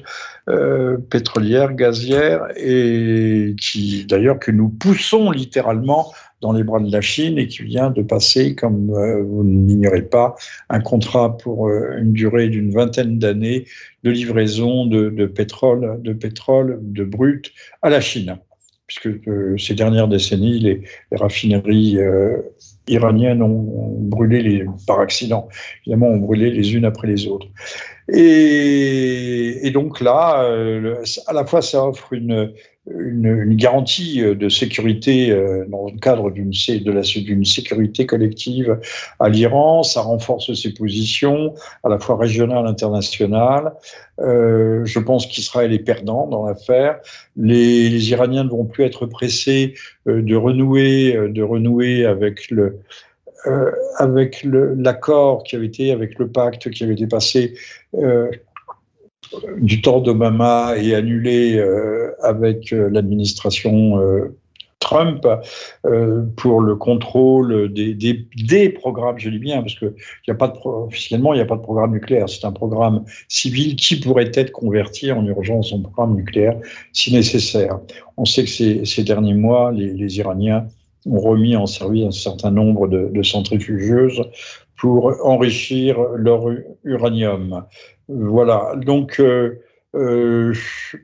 pétrolières, 1.10 1.74
gazières, 1.74 2.46
et 2.56 3.54
qui, 3.60 4.06
d'ailleurs, 4.06 4.38
que 4.38 4.50
nous 4.50 4.68
poussons 4.68 5.30
littéralement 5.30 6.12
dans 6.40 6.52
les 6.52 6.62
bras 6.62 6.80
de 6.80 6.90
la 6.90 7.00
Chine 7.00 7.38
et 7.38 7.46
qui 7.46 7.62
vient 7.62 7.90
de 7.90 8.02
passer, 8.02 8.54
comme 8.54 8.90
euh, 8.90 9.22
vous 9.22 9.44
ne 9.44 9.66
l'ignorez 9.66 10.02
pas, 10.02 10.36
un 10.68 10.80
contrat 10.80 11.36
pour 11.36 11.68
euh, 11.68 11.98
une 11.98 12.12
durée 12.12 12.48
d'une 12.48 12.70
vingtaine 12.70 13.18
d'années 13.18 13.66
de 14.02 14.10
livraison 14.10 14.86
de, 14.86 15.26
pétrole, 15.26 16.00
de 16.02 16.12
pétrole, 16.12 16.78
de 16.82 17.04
brut 17.04 17.52
à 17.82 17.90
la 17.90 18.00
Chine, 18.00 18.38
puisque 18.86 19.08
euh, 19.28 19.56
ces 19.58 19.74
dernières 19.74 20.08
décennies, 20.08 20.58
les, 20.58 20.82
raffineries 21.12 21.98
iraniennes 22.88 23.42
ont, 23.42 23.98
brûlé 24.00 24.64
par 24.86 25.00
accident, 25.00 25.48
évidemment, 25.82 26.08
ont 26.08 26.18
brûlé 26.18 26.50
les 26.50 26.74
unes 26.74 26.84
après 26.84 27.06
les 27.06 27.26
autres. 27.26 27.46
Et, 28.08 29.70
donc 29.72 30.00
là, 30.00 30.50
à 31.26 31.32
la 31.32 31.44
fois, 31.44 31.62
ça 31.62 31.86
offre 31.86 32.12
une, 32.12 32.52
une, 32.98 33.54
garantie 33.56 34.22
euh, 34.22 34.34
de 34.34 34.48
sécurité 34.48 35.30
euh, 35.30 35.64
dans 35.68 35.86
le 35.86 35.98
cadre 35.98 36.30
d'une 36.30 36.52
sécurité 36.52 38.06
collective 38.06 38.78
à 39.18 39.28
l'Iran. 39.28 39.82
Ça 39.82 40.00
renforce 40.00 40.54
ses 40.54 40.72
positions 40.72 41.54
à 41.84 41.88
la 41.88 41.98
fois 41.98 42.16
régionales 42.16 42.66
internationales. 42.66 43.72
Euh, 44.20 44.84
je 44.84 44.98
pense 44.98 45.26
qu'Israël 45.26 45.72
est 45.72 45.80
perdant 45.80 46.26
dans 46.26 46.46
l'affaire. 46.46 47.00
Les, 47.36 47.88
les, 47.88 48.10
Iraniens 48.10 48.44
ne 48.44 48.50
vont 48.50 48.64
plus 48.64 48.84
être 48.84 49.06
pressés 49.06 49.74
de 50.06 50.36
renouer, 50.36 51.16
de 51.28 51.42
renouer 51.42 52.04
avec 52.04 52.50
le 52.50 52.80
avec 53.96 54.44
l'accord 54.44 55.44
qui 55.44 55.56
avait 55.56 55.66
été, 55.66 55.92
avec 55.92 56.18
le 56.18 56.28
pacte 56.28 56.70
qui 56.70 56.84
avait 56.84 56.94
été 56.94 57.06
passé 57.06 57.54
du 59.58 59.80
temps 59.82 60.00
d'Obama 60.00 60.74
et 60.76 60.94
annulé 60.94 61.56
euh, 61.56 62.12
avec 62.22 62.72
euh, 62.72 62.88
l'administration 62.90 64.00
euh, 64.00 64.36
Trump 64.80 65.28
pour 66.36 66.62
le 66.62 66.74
contrôle 66.74 67.70
des, 67.70 68.68
programmes, 68.70 69.18
je 69.18 69.28
dis 69.28 69.38
bien, 69.38 69.60
parce 69.60 69.74
que 69.74 69.94
y 70.26 70.30
a 70.30 70.34
pas 70.34 70.54
officiellement, 70.64 71.34
il 71.34 71.36
n'y 71.36 71.42
a 71.42 71.46
pas 71.46 71.56
de 71.56 71.60
programme 71.60 71.92
nucléaire. 71.92 72.30
C'est 72.30 72.46
un 72.46 72.50
programme 72.50 73.04
civil 73.28 73.76
qui 73.76 74.00
pourrait 74.00 74.30
être 74.32 74.50
converti 74.52 75.12
en 75.12 75.24
urgence 75.26 75.74
en 75.74 75.82
programme 75.82 76.16
nucléaire 76.16 76.56
si 76.94 77.12
nécessaire. 77.12 77.78
On 78.16 78.24
sait 78.24 78.44
que 78.44 78.84
ces, 78.86 79.04
derniers 79.04 79.34
mois, 79.34 79.70
les, 79.70 80.18
Iraniens 80.18 80.66
ont 81.06 81.20
remis 81.20 81.56
en 81.56 81.66
service 81.66 82.06
un 82.06 82.10
certain 82.10 82.50
nombre 82.50 82.88
de, 82.88 83.22
centrifugeuses 83.22 84.22
pour 84.76 85.12
enrichir 85.24 86.00
leur 86.16 86.46
uranium. 86.84 87.64
Voilà. 88.08 88.74
Donc, 88.76 89.20
euh, 89.20 89.60
euh, 89.94 90.54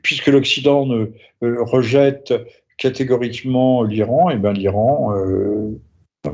puisque 0.01 0.27
l'Occident 0.27 0.87
euh, 0.89 1.11
rejette 1.41 2.33
catégoriquement 2.77 3.83
l'Iran, 3.83 4.29
et 4.29 4.35
eh 4.35 4.37
ben 4.37 4.53
l'Iran 4.53 5.13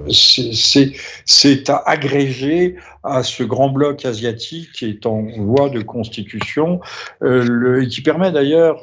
c'est 0.09 1.69
à 1.69 1.83
agréger 1.85 2.75
à 3.03 3.23
ce 3.23 3.43
grand 3.43 3.69
bloc 3.69 4.05
asiatique 4.05 4.71
qui 4.73 4.85
est 4.85 5.05
en 5.05 5.23
voie 5.23 5.69
de 5.69 5.81
constitution, 5.81 6.79
euh, 7.21 7.85
qui 7.85 8.01
permet 8.01 8.31
d'ailleurs, 8.31 8.79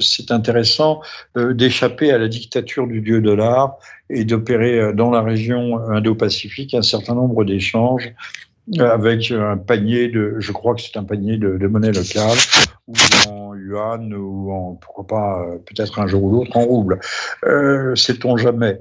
c'est 0.00 0.30
intéressant, 0.30 1.00
d'échapper 1.36 2.10
à 2.10 2.18
la 2.18 2.28
dictature 2.28 2.86
du 2.86 3.00
dieu 3.00 3.20
dollar 3.20 3.76
et 4.10 4.24
d'opérer 4.24 4.92
dans 4.92 5.10
la 5.10 5.22
région 5.22 5.78
Indo-Pacifique 5.90 6.74
un 6.74 6.82
certain 6.82 7.14
nombre 7.14 7.44
d'échanges 7.44 8.12
avec 8.78 9.30
un 9.30 9.56
panier 9.56 10.08
de, 10.08 10.36
je 10.38 10.52
crois 10.52 10.74
que 10.74 10.80
c'est 10.80 10.96
un 10.96 11.04
panier 11.04 11.36
de, 11.36 11.66
monnaie 11.66 11.92
locale, 11.92 12.38
ou 12.86 12.94
en 13.28 13.54
yuan, 13.54 14.14
ou 14.14 14.52
en, 14.52 14.74
pourquoi 14.74 15.06
pas, 15.06 15.42
euh, 15.42 15.58
peut-être 15.58 15.98
un 15.98 16.06
jour 16.06 16.22
ou 16.24 16.30
l'autre 16.30 16.56
en 16.56 16.64
rouble. 16.64 16.98
Euh, 17.44 17.94
Sait-on 17.94 18.36
jamais. 18.36 18.80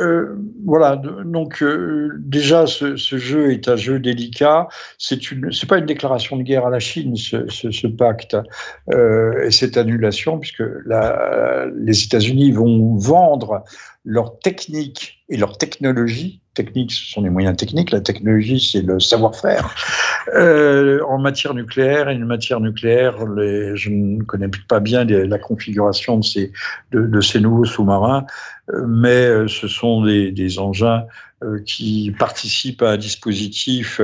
Euh, 0.00 0.36
voilà, 0.64 0.96
donc 0.96 1.62
euh, 1.62 2.10
déjà 2.18 2.66
ce, 2.66 2.96
jeu 2.96 3.52
est 3.52 3.68
un 3.68 3.76
jeu 3.76 3.98
délicat. 3.98 4.68
C'est 4.98 5.30
une, 5.30 5.52
c'est 5.52 5.68
pas 5.68 5.78
une 5.78 5.86
déclaration 5.86 6.36
de 6.36 6.42
guerre 6.42 6.66
à 6.66 6.70
la 6.70 6.80
Chine, 6.80 7.16
ce, 7.16 7.86
pacte 7.86 8.36
euh, 8.92 9.44
et 9.44 9.50
cette 9.50 9.76
annulation, 9.76 10.38
puisque 10.38 10.64
les 10.86 12.04
États-Unis 12.04 12.52
vont 12.52 12.96
vendre 12.96 13.62
leur 14.04 14.38
technique 14.38 15.24
et 15.28 15.36
leur 15.36 15.56
technologie 15.58 16.40
technique, 16.54 16.92
ce 16.92 17.12
sont 17.12 17.22
les 17.22 17.30
moyens 17.30 17.56
techniques. 17.56 17.90
La 17.90 18.00
technologie, 18.00 18.60
c'est 18.60 18.82
le 18.82 19.00
savoir-faire. 19.00 19.74
Euh, 20.32 21.00
en 21.06 21.18
matière 21.18 21.54
nucléaire, 21.54 22.08
une 22.08 22.24
matière 22.24 22.60
nucléaire, 22.60 23.14
je 23.74 23.90
ne 23.90 24.22
connais 24.22 24.48
pas 24.68 24.80
bien 24.80 25.04
la 25.04 25.38
configuration 25.38 26.20
de 26.92 27.20
ces, 27.20 27.40
nouveaux 27.40 27.64
sous-marins, 27.64 28.26
euh, 28.72 28.86
mais 28.86 29.26
euh, 29.26 29.48
ce 29.48 29.68
sont 29.68 30.02
des, 30.04 30.58
engins 30.58 31.04
qui 31.66 32.14
participent 32.18 32.82
à 32.82 32.92
un 32.92 32.96
dispositif 32.96 34.00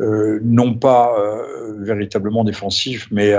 euh, 0.00 0.38
non 0.42 0.74
pas 0.74 1.18
euh, 1.18 1.74
véritablement 1.78 2.44
défensif, 2.44 3.08
mais 3.10 3.34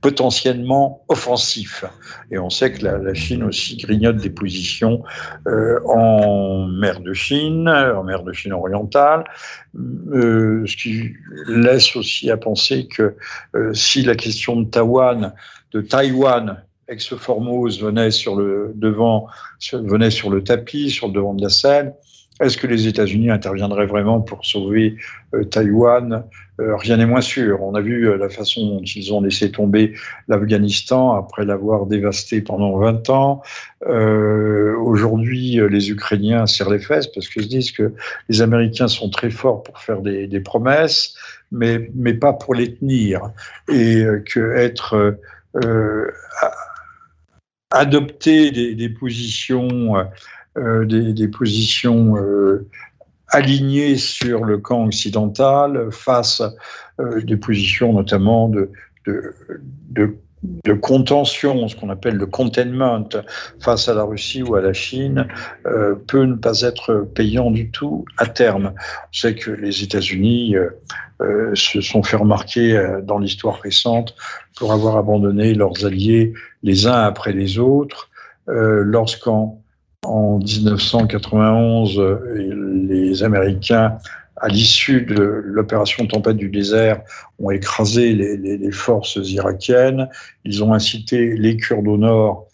potentiellement 0.00 1.04
offensif. 1.08 1.84
Et 2.30 2.38
on 2.38 2.50
sait 2.50 2.72
que 2.72 2.84
la, 2.84 3.14
Chine 3.14 3.44
aussi 3.44 3.76
grignote 3.76 4.16
des 4.16 4.30
positions 4.30 5.02
en 5.46 6.66
mer 6.66 7.00
de 7.00 7.12
Chine, 7.12 7.68
en 7.68 8.04
mer 8.04 8.22
de 8.22 8.32
Chine 8.32 8.52
orientale, 8.52 9.24
ce 9.74 10.76
qui 10.76 11.12
laisse 11.46 11.96
aussi 11.96 12.30
à 12.30 12.36
penser 12.36 12.86
que 12.86 13.16
si 13.72 14.02
la 14.02 14.14
question 14.14 14.60
de 14.60 14.68
Taïwan, 14.68 15.32
de 15.72 15.80
Taïwan 15.80 16.62
ex-Formose 16.88 17.80
venait 17.80 18.10
sur 18.10 18.36
le 18.36 18.72
devant, 18.74 19.28
venait 19.72 20.10
sur 20.10 20.30
le 20.30 20.44
tapis, 20.44 20.90
sur 20.90 21.08
le 21.08 21.14
devant 21.14 21.34
de 21.34 21.42
la 21.42 21.48
scène, 21.48 21.92
est-ce 22.40 22.56
que 22.56 22.66
les 22.66 22.88
États-Unis 22.88 23.30
interviendraient 23.30 23.86
vraiment 23.86 24.20
pour 24.20 24.44
sauver 24.44 24.96
euh, 25.34 25.44
Taïwan? 25.44 26.24
Euh, 26.60 26.76
Rien 26.76 26.96
n'est 26.96 27.06
moins 27.06 27.20
sûr. 27.20 27.62
On 27.62 27.74
a 27.74 27.80
vu 27.80 28.08
euh, 28.08 28.16
la 28.16 28.28
façon 28.28 28.66
dont 28.66 28.82
ils 28.82 29.12
ont 29.12 29.20
laissé 29.20 29.52
tomber 29.52 29.94
l'Afghanistan 30.28 31.12
après 31.14 31.44
l'avoir 31.44 31.86
dévasté 31.86 32.40
pendant 32.40 32.76
20 32.78 33.10
ans. 33.10 33.42
Aujourd'hui, 33.86 35.60
les 35.68 35.90
Ukrainiens 35.90 36.46
serrent 36.46 36.70
les 36.70 36.78
fesses 36.78 37.06
parce 37.06 37.28
qu'ils 37.28 37.44
se 37.44 37.48
disent 37.48 37.72
que 37.72 37.92
les 38.28 38.42
Américains 38.42 38.88
sont 38.88 39.10
très 39.10 39.30
forts 39.30 39.62
pour 39.62 39.78
faire 39.78 40.00
des, 40.00 40.40
promesses, 40.40 41.14
mais, 41.50 41.90
mais 41.94 42.14
pas 42.14 42.32
pour 42.32 42.54
les 42.54 42.74
tenir. 42.74 43.30
Et 43.68 44.04
que 44.26 44.54
être 44.56 45.16
adopter 47.70 48.50
des 48.50 48.88
positions 48.88 49.96
euh, 50.58 50.84
des, 50.84 51.28
positions 51.28 52.18
euh, 52.18 52.68
alignées 53.28 53.96
sur 53.96 54.44
le 54.44 54.58
camp 54.58 54.84
occidental 54.84 55.90
face 55.90 56.42
euh, 57.00 57.22
des 57.22 57.38
positions 57.38 57.94
notamment 57.94 58.50
de, 58.50 58.70
de, 59.06 60.14
de 60.42 60.72
contention, 60.74 61.68
ce 61.68 61.74
qu'on 61.74 61.88
appelle 61.88 62.16
le 62.16 62.26
containment 62.26 63.08
face 63.60 63.88
à 63.88 63.94
la 63.94 64.02
Russie 64.02 64.42
ou 64.42 64.54
à 64.56 64.60
la 64.60 64.74
Chine, 64.74 65.26
peut 66.06 66.24
ne 66.24 66.34
pas 66.34 66.60
être 66.60 67.08
payant 67.14 67.50
du 67.50 67.70
tout 67.70 68.04
à 68.18 68.26
terme. 68.26 68.74
On 68.76 69.12
sait 69.12 69.34
que 69.34 69.50
les 69.50 69.82
États-Unis 69.82 70.56
se 71.54 71.80
sont 71.80 72.02
fait 72.02 72.16
remarquer 72.16 72.98
dans 73.04 73.18
l'histoire 73.18 73.60
récente 73.60 74.14
pour 74.56 74.72
avoir 74.72 74.98
abandonné 74.98 75.54
leurs 75.54 75.86
alliés 75.86 76.34
les 76.62 76.86
uns 76.86 77.00
après 77.00 77.32
les 77.32 77.58
autres, 77.58 78.10
lorsqu'en 78.46 79.61
en 80.04 80.38
1991, 80.38 82.00
les 82.34 83.22
Américains, 83.22 83.98
à 84.36 84.48
l'issue 84.48 85.02
de 85.02 85.14
l'opération 85.44 86.06
Tempête 86.06 86.36
du 86.36 86.48
désert, 86.48 87.02
ont 87.38 87.50
écrasé 87.50 88.12
les, 88.12 88.72
forces 88.72 89.18
irakiennes. 89.22 90.08
Ils 90.44 90.64
ont 90.64 90.74
incité 90.74 91.34
les 91.36 91.56
Kurdes 91.56 91.86
au 91.86 91.96
nord 91.96 92.48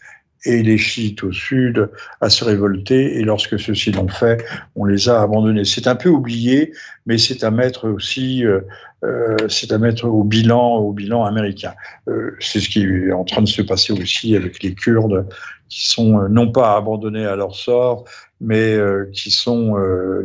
et 0.45 0.63
les 0.63 0.77
chiites 0.77 1.23
au 1.23 1.31
sud 1.31 1.89
à 2.21 2.29
se 2.29 2.45
révolter. 2.45 3.17
Et 3.17 3.23
lorsque 3.23 3.59
ceux-ci 3.59 3.91
l'ont 3.91 4.07
fait, 4.07 4.45
on 4.75 4.85
les 4.85 5.09
a 5.09 5.21
abandonnés. 5.21 5.65
C'est 5.65 5.87
un 5.87 5.95
peu 5.95 6.09
oublié, 6.09 6.71
mais 7.07 7.17
c'est 7.17 7.43
à 7.43 7.51
mettre 7.51 7.89
aussi, 7.89 8.45
euh, 8.45 8.61
euh, 9.03 9.35
c'est 9.49 9.71
à 9.71 9.79
mettre 9.79 10.05
au 10.05 10.23
bilan, 10.23 10.77
au 10.77 10.93
bilan 10.93 11.25
américain. 11.25 11.73
Euh, 12.07 12.37
c'est 12.39 12.59
ce 12.59 12.69
qui 12.69 12.83
est 12.83 13.11
en 13.11 13.25
train 13.25 13.41
de 13.41 13.47
se 13.49 13.63
passer 13.63 13.91
aussi 13.91 14.35
avec 14.35 14.61
les 14.63 14.75
Kurdes 14.75 15.25
qui 15.69 15.87
sont 15.87 16.27
non 16.29 16.51
pas 16.51 16.75
abandonnés 16.75 17.25
à 17.25 17.35
leur 17.35 17.55
sort, 17.55 18.05
mais 18.41 18.77
qui 19.13 19.31
sont 19.31 19.75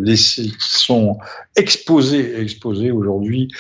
laissés, 0.00 0.44
qui 0.44 0.74
sont 0.74 1.18
exposés, 1.56 2.40
exposés 2.40 2.90
aujourd'hui 2.90 3.50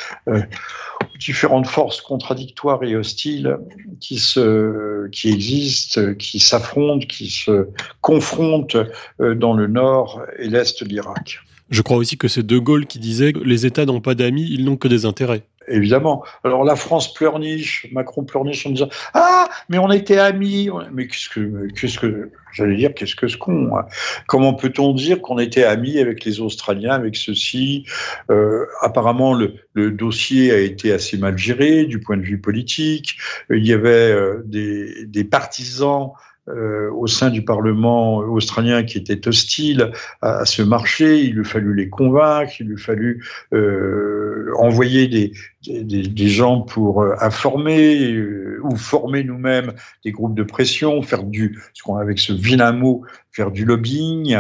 différentes 1.18 1.66
forces 1.66 2.00
contradictoires 2.00 2.82
et 2.82 2.96
hostiles 2.96 3.56
qui, 4.00 4.18
se, 4.18 5.08
qui 5.08 5.30
existent, 5.30 6.14
qui 6.14 6.38
s'affrontent, 6.38 7.06
qui 7.06 7.28
se 7.28 7.68
confrontent 8.00 8.76
euh, 9.20 9.34
dans 9.34 9.54
le 9.54 9.66
nord 9.66 10.22
et 10.38 10.48
l'est 10.48 10.82
de 10.82 10.88
l'Irak. 10.88 11.40
Je 11.70 11.82
crois 11.82 11.96
aussi 11.96 12.18
que 12.18 12.28
c'est 12.28 12.44
De 12.44 12.58
Gaulle 12.58 12.86
qui 12.86 12.98
disait 12.98 13.32
que 13.32 13.38
les 13.38 13.64
États 13.64 13.86
n'ont 13.86 14.00
pas 14.00 14.14
d'amis, 14.14 14.46
ils 14.50 14.64
n'ont 14.64 14.76
que 14.76 14.88
des 14.88 15.06
intérêts 15.06 15.42
évidemment. 15.68 16.24
Alors 16.44 16.64
la 16.64 16.76
France 16.76 17.12
pleurniche, 17.12 17.86
Macron 17.92 18.24
pleurniche 18.24 18.66
en 18.66 18.70
disant 18.70 18.88
Ah, 19.14 19.48
mais 19.68 19.78
on 19.78 19.90
était 19.90 20.18
amis. 20.18 20.68
Mais 20.92 21.06
qu'est-ce 21.06 21.28
que, 21.28 21.68
qu'est-ce 21.72 21.98
que, 21.98 22.30
j'allais 22.52 22.76
dire, 22.76 22.94
qu'est-ce 22.94 23.16
que 23.16 23.28
ce 23.28 23.36
con 23.36 23.76
hein 23.76 23.86
Comment 24.26 24.54
peut-on 24.54 24.92
dire 24.92 25.20
qu'on 25.20 25.38
était 25.38 25.64
amis 25.64 25.98
avec 25.98 26.24
les 26.24 26.40
Australiens, 26.40 26.92
avec 26.92 27.16
ceux-ci? 27.16 27.86
Euh, 28.30 28.66
Apparemment, 28.80 29.34
le, 29.34 29.54
dossier 29.90 30.52
a 30.52 30.58
été 30.58 30.92
assez 30.92 31.18
mal 31.18 31.36
géré 31.36 31.84
du 31.84 32.00
point 32.00 32.16
de 32.16 32.22
vue 32.22 32.40
politique. 32.40 33.16
Il 33.50 33.66
y 33.66 33.72
avait 33.72 34.12
euh, 34.12 34.42
des, 34.44 35.06
des 35.06 35.24
partisans 35.24 36.12
euh, 36.50 36.90
au 36.92 37.06
sein 37.06 37.30
du 37.30 37.42
Parlement 37.42 38.18
australien 38.18 38.82
qui 38.82 38.98
était 38.98 39.26
hostile 39.26 39.92
à, 40.20 40.44
ce 40.44 40.60
marché. 40.60 41.20
Il 41.20 41.36
lui 41.36 41.44
fallu 41.44 41.74
les 41.74 41.88
convaincre, 41.88 42.52
il 42.60 42.66
lui 42.66 42.76
fallu 42.76 43.24
euh, 43.54 44.52
envoyer 44.58 45.08
des, 45.08 45.32
des, 45.66 46.28
gens 46.28 46.60
pour 46.60 47.02
euh, 47.02 47.14
informer 47.20 48.12
euh, 48.12 48.60
ou 48.62 48.76
former 48.76 49.24
nous-mêmes 49.24 49.72
des 50.04 50.12
groupes 50.12 50.34
de 50.34 50.42
pression, 50.42 51.02
faire 51.02 51.22
du, 51.22 51.58
ce 51.72 51.82
qu'on 51.82 51.96
avec 51.96 52.18
ce 52.18 52.32
vilain 52.32 52.72
mot, 52.72 53.04
faire 53.32 53.50
du 53.50 53.64
lobbying. 53.64 54.38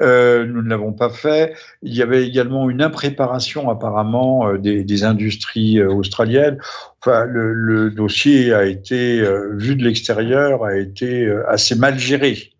Euh, 0.00 0.46
nous 0.46 0.62
ne 0.62 0.68
l'avons 0.68 0.92
pas 0.92 1.10
fait. 1.10 1.54
Il 1.82 1.94
y 1.94 2.02
avait 2.02 2.26
également 2.26 2.70
une 2.70 2.82
impréparation 2.82 3.70
apparemment 3.70 4.54
des, 4.54 5.04
industries 5.04 5.82
australiennes. 5.82 6.58
Enfin, 7.00 7.24
le, 7.24 7.90
dossier 7.90 8.52
a 8.52 8.64
été 8.64 9.22
vu 9.52 9.76
de 9.76 9.84
l'extérieur, 9.84 10.64
a 10.64 10.76
été 10.76 11.30
assez 11.46 11.76
mal 11.76 11.98
géré. 11.98 12.52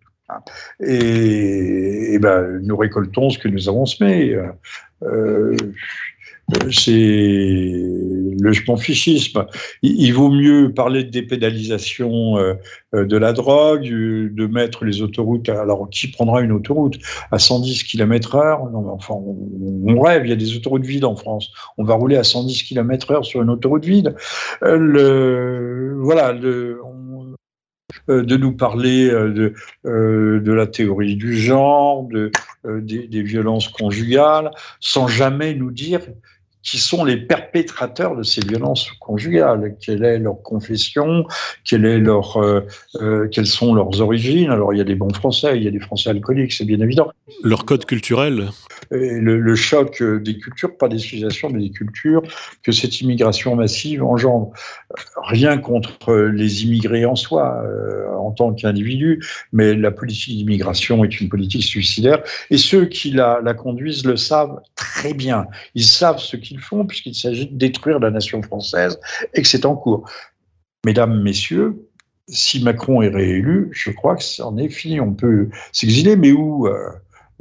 Et, 0.79 2.13
et 2.13 2.19
ben, 2.19 2.59
nous 2.61 2.77
récoltons 2.77 3.29
ce 3.29 3.39
que 3.39 3.47
nous 3.47 3.67
avons 3.67 3.85
semé. 3.85 4.37
Euh, 5.03 5.55
c'est 6.71 7.89
le 8.41 8.53
sponfichisme. 8.53 9.45
Il, 9.81 10.13
vaut 10.13 10.29
mieux 10.29 10.71
parler 10.73 11.03
de 11.03 11.09
dépénalisation 11.09 12.37
euh, 12.37 12.53
euh, 12.93 13.05
de 13.05 13.17
la 13.17 13.33
drogue, 13.33 13.83
de 13.83 14.47
mettre 14.47 14.85
les 14.85 15.01
autoroutes. 15.01 15.49
alors, 15.49 15.89
qui 15.89 16.09
prendra 16.09 16.41
une 16.41 16.51
autoroute 16.51 16.99
à 17.31 17.39
110 17.39 17.83
km/h 17.83 18.71
Non, 18.71 18.89
enfin, 18.91 19.15
on, 19.15 19.99
rêve. 19.99 20.25
Il 20.25 20.29
y 20.29 20.33
a 20.33 20.37
des 20.37 20.55
autoroutes 20.55 20.85
vides 20.85 21.05
en 21.05 21.15
France. 21.15 21.51
On 21.77 21.83
va 21.83 21.95
rouler 21.95 22.17
à 22.17 22.23
110 22.23 22.63
km/h 22.63 23.23
sur 23.23 23.41
une 23.41 23.49
autoroute 23.49 23.85
vide. 23.85 24.15
Euh, 24.63 25.95
voilà. 25.99 26.33
De 26.33 26.77
nous 28.37 28.53
parler 28.53 29.09
de, 29.09 30.51
la 30.51 30.67
théorie 30.67 31.15
du 31.15 31.37
genre, 31.37 32.07
de, 32.07 32.31
des, 32.63 33.21
violences 33.21 33.67
conjugales, 33.67 34.51
sans 34.79 35.07
jamais 35.07 35.53
nous 35.53 35.71
dire 35.71 36.01
qui 36.69 36.77
sont 36.77 37.03
les 37.03 37.17
perpétrateurs 37.17 38.15
de 38.15 38.23
ces 38.23 38.41
violences 38.41 38.91
conjugales. 38.99 39.75
Quelle 39.83 40.03
est 40.03 40.19
leur 40.19 40.41
confession? 40.43 41.25
Euh, 41.73 42.61
euh, 43.01 43.27
Quelles 43.31 43.47
sont 43.47 43.73
leurs 43.73 44.01
origines? 44.01 44.51
Alors, 44.51 44.73
il 44.73 44.77
y 44.77 44.81
a 44.81 44.83
des 44.83 44.95
bons 44.95 45.13
Français, 45.13 45.57
il 45.57 45.63
y 45.63 45.67
a 45.67 45.71
des 45.71 45.79
Français 45.79 46.11
alcooliques, 46.11 46.53
c'est 46.53 46.65
bien 46.65 46.79
évident. 46.79 47.11
Leur 47.43 47.65
code 47.65 47.85
culturel? 47.85 48.49
Le, 48.91 49.55
choc 49.55 50.01
des 50.01 50.37
cultures, 50.37 50.77
pas 50.77 50.87
des 50.87 50.99
civilisations, 50.99 51.49
mais 51.49 51.59
des 51.59 51.69
cultures, 51.69 52.21
que 52.63 52.71
cette 52.71 53.01
immigration 53.01 53.55
massive 53.55 54.03
engendre. 54.03 54.51
Rien 55.23 55.57
contre 55.57 56.13
les 56.15 56.63
immigrés 56.65 57.05
en 57.05 57.15
soi, 57.15 57.61
euh, 57.63 58.07
en 58.15 58.31
tant 58.31 58.53
qu'individus, 58.53 59.23
mais 59.53 59.75
la 59.75 59.91
politique 59.91 60.37
d'immigration 60.37 61.03
est 61.03 61.19
une 61.19 61.29
politique 61.29 61.63
suicidaire, 61.63 62.23
et 62.49 62.57
ceux 62.57 62.85
qui 62.85 63.11
la, 63.11 63.39
la 63.43 63.53
conduisent 63.53 64.05
le 64.05 64.17
savent 64.17 64.59
très 64.75 65.13
bien. 65.13 65.47
Ils 65.75 65.85
savent 65.85 66.19
ce 66.19 66.35
qu'ils 66.35 66.59
font, 66.59 66.85
puisqu'il 66.85 67.15
s'agit 67.15 67.47
de 67.47 67.57
détruire 67.57 67.99
la 67.99 68.11
nation 68.11 68.41
française, 68.41 68.99
et 69.33 69.41
que 69.41 69.47
c'est 69.47 69.65
en 69.65 69.75
cours. 69.75 70.09
Mesdames, 70.85 71.21
Messieurs, 71.21 71.75
si 72.27 72.63
Macron 72.63 73.01
est 73.01 73.09
réélu, 73.09 73.69
je 73.71 73.91
crois 73.91 74.15
que 74.15 74.23
c'en 74.23 74.57
est 74.57 74.69
fini. 74.69 74.99
On 74.99 75.13
peut 75.13 75.49
s'exiler, 75.71 76.15
mais 76.15 76.31
où 76.31 76.67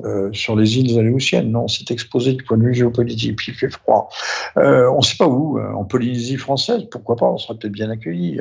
euh, 0.05 0.31
sur 0.33 0.55
les 0.55 0.79
îles 0.79 0.99
Aléoutiennes. 0.99 1.51
Non, 1.51 1.67
c'est 1.69 1.91
exposé 1.91 2.33
du 2.33 2.43
point 2.45 2.57
de 2.57 2.63
vue 2.63 2.75
géopolitique, 2.75 3.37
puis 3.37 3.53
il 3.53 3.55
fait 3.55 3.71
froid. 3.71 4.09
Euh, 4.57 4.89
on 4.91 4.99
ne 4.99 5.03
sait 5.03 5.17
pas 5.17 5.27
où, 5.27 5.59
euh, 5.59 5.73
en 5.73 5.85
Polynésie 5.85 6.37
française, 6.37 6.85
pourquoi 6.91 7.17
pas, 7.17 7.27
on 7.27 7.39
sera 7.39 7.55
peut-être 7.55 7.73
bien 7.73 7.91
accueillis. 7.91 8.39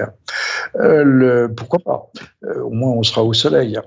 Euh, 0.76 1.48
pourquoi 1.48 1.80
pas 1.80 2.12
Au 2.62 2.70
moins, 2.70 2.92
on 2.92 3.04
sera 3.04 3.24
au 3.24 3.34
soleil. 3.34 3.80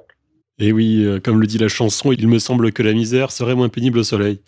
Et 0.58 0.72
oui, 0.72 1.06
comme 1.24 1.40
le 1.40 1.46
dit 1.46 1.56
la 1.56 1.68
chanson, 1.68 2.12
il 2.12 2.28
me 2.28 2.38
semble 2.38 2.70
que 2.72 2.82
la 2.82 2.92
misère 2.92 3.30
serait 3.30 3.54
moins 3.54 3.70
pénible 3.70 3.98
au 3.98 4.02
soleil. 4.04 4.40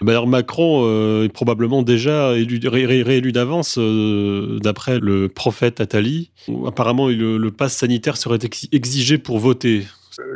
Bah, 0.00 0.12
alors 0.12 0.26
Macron 0.26 1.22
est 1.22 1.28
probablement 1.28 1.82
déjà 1.82 2.34
élu, 2.34 2.58
réélu 2.66 3.32
d'avance, 3.32 3.78
d'après 3.78 4.98
le 4.98 5.28
prophète 5.28 5.80
Attali. 5.82 6.30
Apparemment, 6.66 7.08
le, 7.08 7.36
le 7.36 7.50
pass 7.50 7.74
sanitaire 7.74 8.16
serait 8.16 8.38
exigé 8.72 9.18
pour 9.18 9.38
voter 9.38 9.84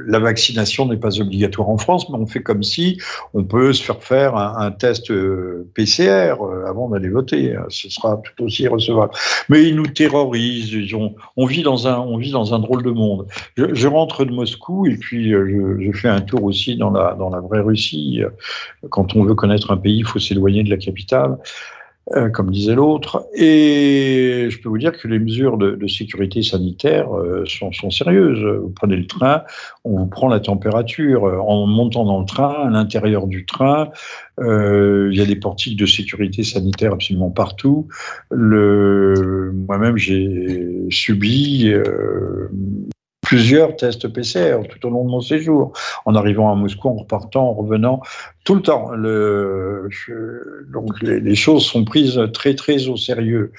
la 0.06 0.18
vaccination 0.18 0.86
n'est 0.86 0.96
pas 0.96 1.20
obligatoire 1.20 1.68
en 1.68 1.78
France, 1.78 2.08
mais 2.10 2.16
on 2.16 2.26
fait 2.26 2.42
comme 2.42 2.62
si 2.62 2.98
on 3.32 3.44
peut 3.44 3.72
se 3.72 3.82
faire 3.82 4.02
faire 4.02 4.36
un, 4.36 4.70
test 4.70 5.10
euh, 5.10 5.68
PCR 5.74 6.36
euh, 6.40 6.66
avant 6.66 6.88
d'aller 6.88 7.08
voter. 7.08 7.56
Ce 7.68 7.88
sera 7.90 8.20
tout 8.22 8.44
aussi 8.44 8.66
recevable. 8.68 9.12
Mais 9.48 9.64
ils 9.64 9.76
nous 9.76 9.86
terrorisent. 9.86 10.74
on, 11.36 11.46
vit 11.46 11.62
dans 11.62 11.86
un, 11.86 11.98
on 11.98 12.16
vit 12.16 12.30
dans 12.30 12.54
un 12.54 12.58
drôle 12.58 12.82
de 12.82 12.90
monde. 12.90 13.26
Je, 13.56 13.88
rentre 13.88 14.24
de 14.24 14.32
Moscou 14.32 14.86
et 14.86 14.96
puis 14.96 15.32
euh, 15.32 15.78
je, 15.80 15.92
fais 15.92 16.08
un 16.08 16.20
tour 16.20 16.44
aussi 16.44 16.76
dans 16.76 16.90
la, 16.90 17.14
dans 17.14 17.30
la 17.30 17.40
vraie 17.40 17.60
Russie. 17.60 18.22
Quand 18.90 19.16
on 19.16 19.24
veut 19.24 19.34
connaître 19.34 19.70
un 19.70 19.76
pays, 19.76 19.98
il 19.98 20.06
faut 20.06 20.18
s'éloigner 20.18 20.62
de 20.62 20.70
la 20.70 20.76
capitale. 20.76 21.38
Euh, 22.12 22.28
comme 22.28 22.50
disait 22.50 22.74
l'autre. 22.74 23.26
Et 23.34 24.48
je 24.50 24.60
peux 24.60 24.68
vous 24.68 24.76
dire 24.76 24.92
que 24.92 25.08
les 25.08 25.18
mesures 25.18 25.56
de, 25.56 25.86
sécurité 25.86 26.42
sanitaire 26.42 27.16
euh, 27.16 27.44
sont, 27.46 27.90
sérieuses. 27.90 28.44
Vous 28.44 28.68
prenez 28.68 28.96
le 28.96 29.06
train, 29.06 29.44
on 29.84 30.00
vous 30.00 30.06
prend 30.06 30.28
la 30.28 30.40
température. 30.40 31.24
En 31.24 31.66
montant 31.66 32.04
dans 32.04 32.20
le 32.20 32.26
train, 32.26 32.66
à 32.66 32.68
l'intérieur 32.68 33.26
du 33.26 33.46
train, 33.46 33.88
euh, 34.38 35.08
il 35.12 35.18
y 35.18 35.22
a 35.22 35.26
des 35.26 35.36
portiques 35.36 35.78
de 35.78 35.86
sécurité 35.86 36.42
sanitaire 36.42 36.92
absolument 36.92 37.30
partout. 37.30 37.88
Moi-même, 38.30 39.96
j'ai 39.96 40.82
subi 40.90 41.72
plusieurs 43.24 43.74
tests 43.76 44.08
PCR 44.08 44.58
tout 44.68 44.86
au 44.86 44.90
long 44.90 45.04
de 45.04 45.10
mon 45.10 45.20
séjour, 45.20 45.72
en 46.04 46.14
arrivant 46.14 46.52
à 46.52 46.54
Moscou, 46.54 46.88
en 46.88 46.94
repartant, 46.94 47.48
en 47.48 47.54
revenant, 47.54 48.00
tout 48.44 48.54
le 48.54 48.62
temps. 48.62 48.90
Donc 50.72 51.02
les, 51.02 51.34
choses 51.34 51.64
sont 51.64 51.84
prises 51.84 52.20
très 52.32 52.54
très 52.54 52.88
au 52.88 52.96
sérieux. 52.96 53.52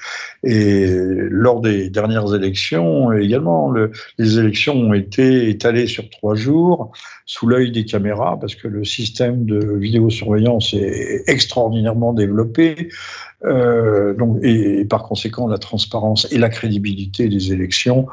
Et 0.44 0.86
lors 1.28 1.60
des 1.60 1.90
dernières 1.90 2.34
élections 2.34 3.12
également, 3.12 3.70
le, 3.70 3.90
les 4.18 4.38
élections 4.38 4.74
ont 4.74 4.94
été 4.94 5.48
étalées 5.50 5.88
sur 5.88 6.08
trois 6.10 6.36
jours 6.36 6.92
sous 7.26 7.48
l'œil 7.48 7.72
des 7.72 7.84
caméras 7.84 8.38
parce 8.40 8.54
que 8.54 8.68
le 8.68 8.84
système 8.84 9.44
de 9.44 9.76
vidéosurveillance 9.76 10.72
est 10.74 11.24
extraordinairement 11.26 12.12
développé. 12.12 12.88
Euh, 13.44 14.14
et 14.42 14.84
par 14.84 15.02
conséquent, 15.02 15.46
la 15.46 15.58
transparence 15.58 16.26
et 16.32 16.38
la 16.38 16.48
crédibilité 16.48 17.28
des 17.28 17.52
élections 17.52 18.06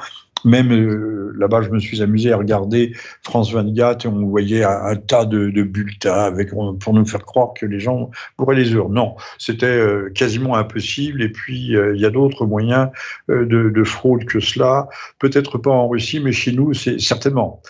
même 0.46 0.72
euh, 0.72 1.34
là-bas, 1.38 1.62
je 1.62 1.70
me 1.70 1.80
suis 1.80 2.02
amusé 2.02 2.32
à 2.32 2.38
regarder 2.38 2.94
France 3.24 3.54
24 3.54 4.06
et 4.06 4.10
on 4.10 4.26
voyait 4.28 4.64
un, 4.64 4.96
tas 4.96 5.26
de, 5.26 5.50
bulletins 5.64 6.14
avec, 6.14 6.52
pour 6.52 6.94
nous 6.94 7.06
faire 7.06 7.24
croire 7.26 7.54
que 7.54 7.66
les 7.66 7.80
gens 7.80 8.12
bourraient 8.38 8.56
les 8.56 8.74
urnes. 8.74 8.94
Non, 8.94 9.16
c'était 9.38 9.66
euh, 9.66 10.10
quasiment 10.14 10.56
impossible. 10.56 11.22
Et 11.22 11.30
puis, 11.30 11.76
euh, 11.76 11.96
il 11.96 12.02
y 12.02 12.06
a 12.06 12.10
d'autres 12.10 12.46
moyens 12.46 12.90
de, 13.30 13.46
de, 13.46 13.84
fraude 13.84 14.26
que 14.26 14.40
cela. 14.40 14.88
Peut-être 15.20 15.58
pas 15.58 15.72
en 15.72 15.88
Russie, 15.88 16.20
mais 16.20 16.32
chez 16.32 16.52
nous, 16.52 16.74
c'est 16.74 17.00
certainement. 17.00 17.62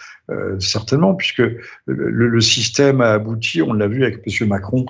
Certainement, 0.58 1.16
puisque 1.16 1.44
le, 1.86 2.40
système 2.40 3.02
a 3.02 3.12
abouti, 3.12 3.62
on 3.62 3.74
l'a 3.74 3.88
vu 3.88 4.04
avec 4.04 4.22
M. 4.26 4.48
Macron, 4.48 4.86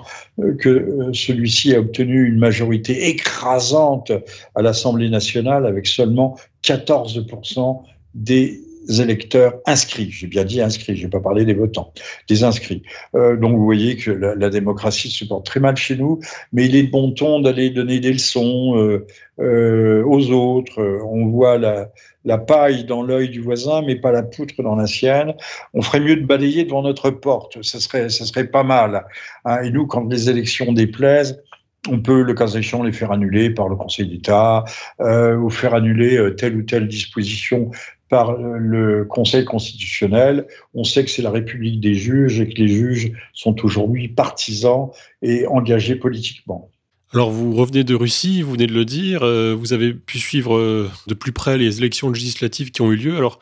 que 0.60 1.10
celui-ci 1.12 1.74
a 1.74 1.80
obtenu 1.80 2.24
une 2.24 2.38
majorité 2.38 3.08
écrasante 3.08 4.12
à 4.54 4.62
l'Assemblée 4.62 5.10
nationale 5.10 5.66
avec 5.66 5.88
seulement 5.88 6.38
14% 6.64 7.82
des 8.14 8.60
électeurs 8.88 9.54
inscrits. 9.66 10.10
J'ai 10.10 10.26
bien 10.26 10.44
dit 10.44 10.60
inscrits, 10.60 10.96
je 10.96 11.04
n'ai 11.04 11.10
pas 11.10 11.20
parlé 11.20 11.44
des 11.44 11.54
votants, 11.54 11.92
des 12.28 12.44
inscrits. 12.44 12.82
Euh, 13.14 13.36
donc 13.36 13.56
vous 13.56 13.64
voyez 13.64 13.96
que 13.96 14.10
la, 14.10 14.50
démocratie 14.50 15.10
se 15.10 15.24
porte 15.24 15.46
très 15.46 15.60
mal 15.60 15.76
chez 15.76 15.96
nous, 15.96 16.20
mais 16.52 16.66
il 16.66 16.76
est 16.76 16.84
de 16.84 16.90
bon 16.90 17.12
ton 17.12 17.40
d'aller 17.40 17.70
donner 17.70 18.00
des 18.00 18.12
leçons 18.12 18.76
euh, 18.76 19.06
euh, 19.40 20.04
aux 20.04 20.30
autres. 20.30 20.82
On 21.04 21.26
voit 21.26 21.58
la, 21.58 22.38
paille 22.38 22.84
dans 22.84 23.02
l'œil 23.02 23.30
du 23.30 23.40
voisin, 23.40 23.82
mais 23.82 23.96
pas 23.96 24.12
la 24.12 24.22
poutre 24.22 24.62
dans 24.62 24.76
la 24.76 24.86
sienne. 24.86 25.34
On 25.72 25.82
ferait 25.82 26.00
mieux 26.00 26.16
de 26.16 26.26
balayer 26.26 26.64
devant 26.64 26.82
notre 26.82 27.10
porte, 27.10 27.62
ça 27.62 27.80
serait, 27.80 28.08
ça 28.10 28.24
serait 28.24 28.46
pas 28.46 28.64
mal. 28.64 29.04
Hein. 29.44 29.62
Et 29.62 29.70
nous, 29.70 29.86
quand 29.86 30.06
les 30.10 30.28
élections 30.28 30.72
déplaisent, 30.72 31.42
on 31.88 32.00
peut, 32.00 32.22
le 32.22 32.34
cas 32.34 32.48
échéant, 32.48 32.82
les 32.82 32.92
faire 32.92 33.12
annuler 33.12 33.50
par 33.50 33.68
le 33.68 33.76
Conseil 33.76 34.08
d'État 34.08 34.64
euh, 35.00 35.36
ou 35.36 35.50
faire 35.50 35.74
annuler 35.74 36.16
euh, 36.16 36.30
telle 36.30 36.56
ou 36.56 36.62
telle 36.62 36.88
disposition 36.88 37.70
par 38.08 38.30
euh, 38.30 38.56
le 38.58 39.04
Conseil 39.04 39.44
constitutionnel. 39.44 40.46
On 40.74 40.84
sait 40.84 41.04
que 41.04 41.10
c'est 41.10 41.22
la 41.22 41.30
République 41.30 41.80
des 41.80 41.94
juges 41.94 42.40
et 42.40 42.48
que 42.48 42.60
les 42.60 42.68
juges 42.68 43.12
sont 43.32 43.64
aujourd'hui 43.64 44.08
partisans 44.08 44.90
et 45.22 45.46
engagés 45.46 45.96
politiquement. 45.96 46.70
Alors 47.12 47.30
vous 47.30 47.54
revenez 47.54 47.84
de 47.84 47.94
Russie, 47.94 48.42
vous 48.42 48.52
venez 48.52 48.66
de 48.66 48.72
le 48.72 48.84
dire, 48.84 49.20
vous 49.56 49.72
avez 49.72 49.94
pu 49.94 50.18
suivre 50.18 50.90
de 51.06 51.14
plus 51.14 51.30
près 51.30 51.56
les 51.56 51.78
élections 51.78 52.10
législatives 52.10 52.72
qui 52.72 52.82
ont 52.82 52.90
eu 52.90 52.96
lieu. 52.96 53.16
Alors 53.16 53.38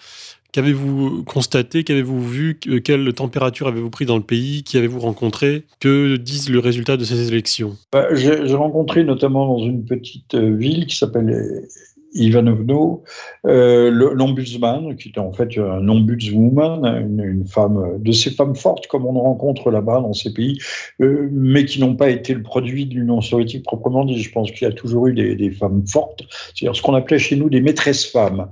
Qu'avez-vous 0.53 1.25
constaté 1.25 1.83
Qu'avez-vous 1.83 2.27
vu 2.29 2.61
Quelle 2.85 3.12
température 3.15 3.69
avez-vous 3.69 3.91
pris 3.91 4.05
dans 4.05 4.17
le 4.17 4.23
pays 4.23 4.62
Qui 4.62 4.77
avez-vous 4.77 5.01
rencontré 5.01 5.65
Que 5.81 6.17
disent 6.17 6.51
le 6.51 6.59
résultat 6.59 6.99
de 6.99 7.05
ces 7.05 7.29
élections? 7.29 7.77
Bah, 7.91 8.15
J'ai 8.15 8.55
rencontré 8.55 9.03
notamment 9.03 9.47
dans 9.47 9.65
une 9.65 9.85
petite 9.85 10.35
euh, 10.35 10.55
ville 10.55 10.87
qui 10.87 10.97
s'appelle 10.97 11.67
Ivanovno, 12.14 13.05
euh, 13.46 13.90
l'ombudsman, 13.90 14.96
qui 14.96 15.09
était 15.09 15.18
en 15.18 15.33
fait 15.33 15.59
un 15.59 15.88
ombudswoman, 15.88 16.85
une, 16.85 17.46
femme 17.46 17.98
de 17.98 18.12
ces 18.12 18.31
femmes 18.31 18.55
fortes 18.55 18.87
comme 18.87 19.07
on 19.07 19.16
en 19.16 19.22
rencontre 19.22 19.70
là-bas 19.70 20.01
dans 20.01 20.12
ces 20.12 20.33
pays, 20.33 20.59
euh, 21.01 21.29
mais 21.33 21.64
qui 21.64 21.81
n'ont 21.81 21.96
pas 21.96 22.11
été 22.11 22.35
le 22.35 22.42
produit 22.42 22.87
de 22.87 22.94
l'Union 22.94 23.20
soviétique 23.20 23.64
proprement 23.64 24.05
dit. 24.05 24.22
Je 24.22 24.31
pense 24.31 24.51
qu'il 24.51 24.66
y 24.66 24.70
a 24.70 24.75
toujours 24.75 25.07
eu 25.07 25.14
des, 25.14 25.51
femmes 25.51 25.85
fortes, 25.87 26.22
c'est-à-dire 26.55 26.77
ce 26.77 26.83
qu'on 26.83 26.94
appelait 26.94 27.18
chez 27.18 27.37
nous 27.37 27.51
des 27.51 27.61
maîtresses 27.61 28.07
femmes. 28.07 28.48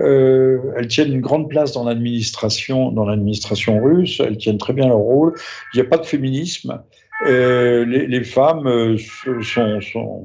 Euh, 0.00 0.58
elles 0.76 0.88
tiennent 0.88 1.12
une 1.12 1.20
grande 1.20 1.48
place 1.48 1.72
dans 1.72 1.84
l'administration, 1.84 2.90
dans 2.90 3.04
l'administration 3.04 3.82
russe. 3.82 4.20
Elles 4.24 4.36
tiennent 4.36 4.58
très 4.58 4.72
bien 4.72 4.88
leur 4.88 4.98
rôle. 4.98 5.34
Il 5.72 5.80
n'y 5.80 5.86
a 5.86 5.88
pas 5.88 5.98
de 5.98 6.06
féminisme. 6.06 6.82
Les, 7.26 8.24
femmes 8.24 8.98
sont 9.80 10.24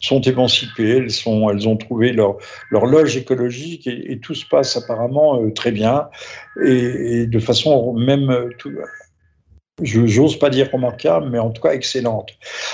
sont 0.00 0.20
émancipées, 0.20 0.98
elles, 0.98 1.10
sont, 1.10 1.50
elles 1.50 1.68
ont 1.68 1.76
trouvé 1.76 2.12
leur, 2.12 2.36
leur 2.70 2.86
loge 2.86 3.16
écologique 3.16 3.86
et, 3.86 4.20
tout 4.20 4.34
se 4.34 4.46
passe 4.46 4.76
apparemment 4.76 5.42
euh, 5.42 5.52
très 5.52 5.72
bien 5.72 6.08
et, 6.64 7.26
de 7.26 7.38
façon 7.40 7.92
même, 7.94 8.30
euh, 8.30 8.50
j'ose 9.82 10.38
pas 10.38 10.50
dire 10.50 10.70
remarquable, 10.72 11.28
mais 11.30 11.38
en 11.38 11.50
tout 11.50 11.62
cas 11.62 11.72
excellente. 11.72 12.30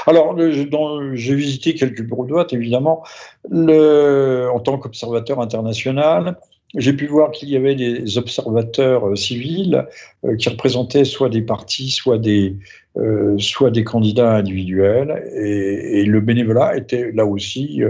Alors, 0.06 0.36
j'ai 0.38 1.34
visité 1.34 1.74
quelques 1.74 2.06
vote, 2.06 2.52
évidemment, 2.52 3.04
en 3.50 4.60
tant 4.60 4.78
qu'observateur 4.78 5.40
international. 5.40 6.36
J'ai 6.76 6.92
pu 6.92 7.06
voir 7.06 7.30
qu'il 7.30 7.50
y 7.50 7.56
avait 7.56 7.76
des 7.76 8.18
observateurs 8.18 9.08
euh, 9.08 9.14
civils 9.14 9.86
euh, 10.24 10.36
qui 10.36 10.48
représentaient 10.48 11.04
soit 11.04 11.28
des 11.28 11.42
partis, 11.42 11.90
soit 11.90 12.18
des, 12.18 12.56
euh, 12.96 13.38
soit 13.38 13.70
des 13.70 13.84
candidats 13.84 14.34
individuels. 14.34 15.30
Et, 15.36 16.04
le 16.04 16.20
bénévolat 16.20 16.76
était 16.76 17.12
là 17.12 17.26
aussi 17.26 17.80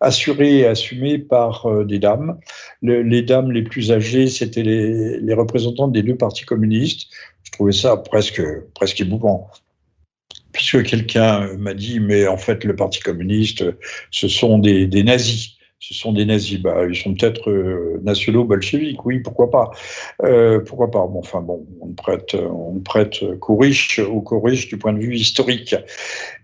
assuré 0.00 0.58
et 0.58 0.66
assumé 0.66 1.18
par 1.18 1.84
des 1.84 1.98
dames. 1.98 2.38
Le, 2.82 3.02
les 3.02 3.22
dames 3.22 3.50
les 3.52 3.62
plus 3.62 3.92
âgées, 3.92 4.26
c'était 4.26 4.62
les, 4.62 5.20
les 5.20 5.34
représentantes 5.34 5.92
des 5.92 6.02
deux 6.02 6.16
partis 6.16 6.44
communistes. 6.44 7.08
Je 7.44 7.52
trouvais 7.52 7.72
ça 7.72 7.96
presque, 7.96 8.42
presque 8.74 9.00
émouvant 9.00 9.50
puisque 10.52 10.82
quelqu'un 10.82 11.54
m'a 11.56 11.72
dit, 11.72 11.98
mais 11.98 12.26
en 12.26 12.36
fait, 12.36 12.64
le 12.64 12.76
Parti 12.76 13.00
communiste, 13.00 13.64
ce 14.10 14.28
sont 14.28 14.58
des 14.58 15.02
nazis 15.02 15.56
ce 15.82 15.94
sont 15.94 16.12
des 16.12 16.24
nazis. 16.24 16.60
Bah, 16.60 16.84
ils 16.88 16.94
sont 16.94 17.12
peut-être 17.12 17.50
euh, 17.50 18.00
nationaux 18.04 18.44
bolcheviques, 18.44 19.04
oui, 19.04 19.18
pourquoi 19.18 19.50
pas. 19.50 19.72
Euh, 20.22 20.60
pourquoi 20.60 20.90
pas 20.92 21.04
Bon, 21.08 21.18
enfin 21.18 21.40
bon, 21.40 21.66
on 21.80 21.88
prête, 21.88 22.34
on 22.34 22.78
prête 22.78 23.16
riches, 23.48 23.98
aux 23.98 24.40
riches 24.40 24.68
du 24.68 24.78
point 24.78 24.92
de 24.92 25.00
vue 25.00 25.16
historique. 25.16 25.74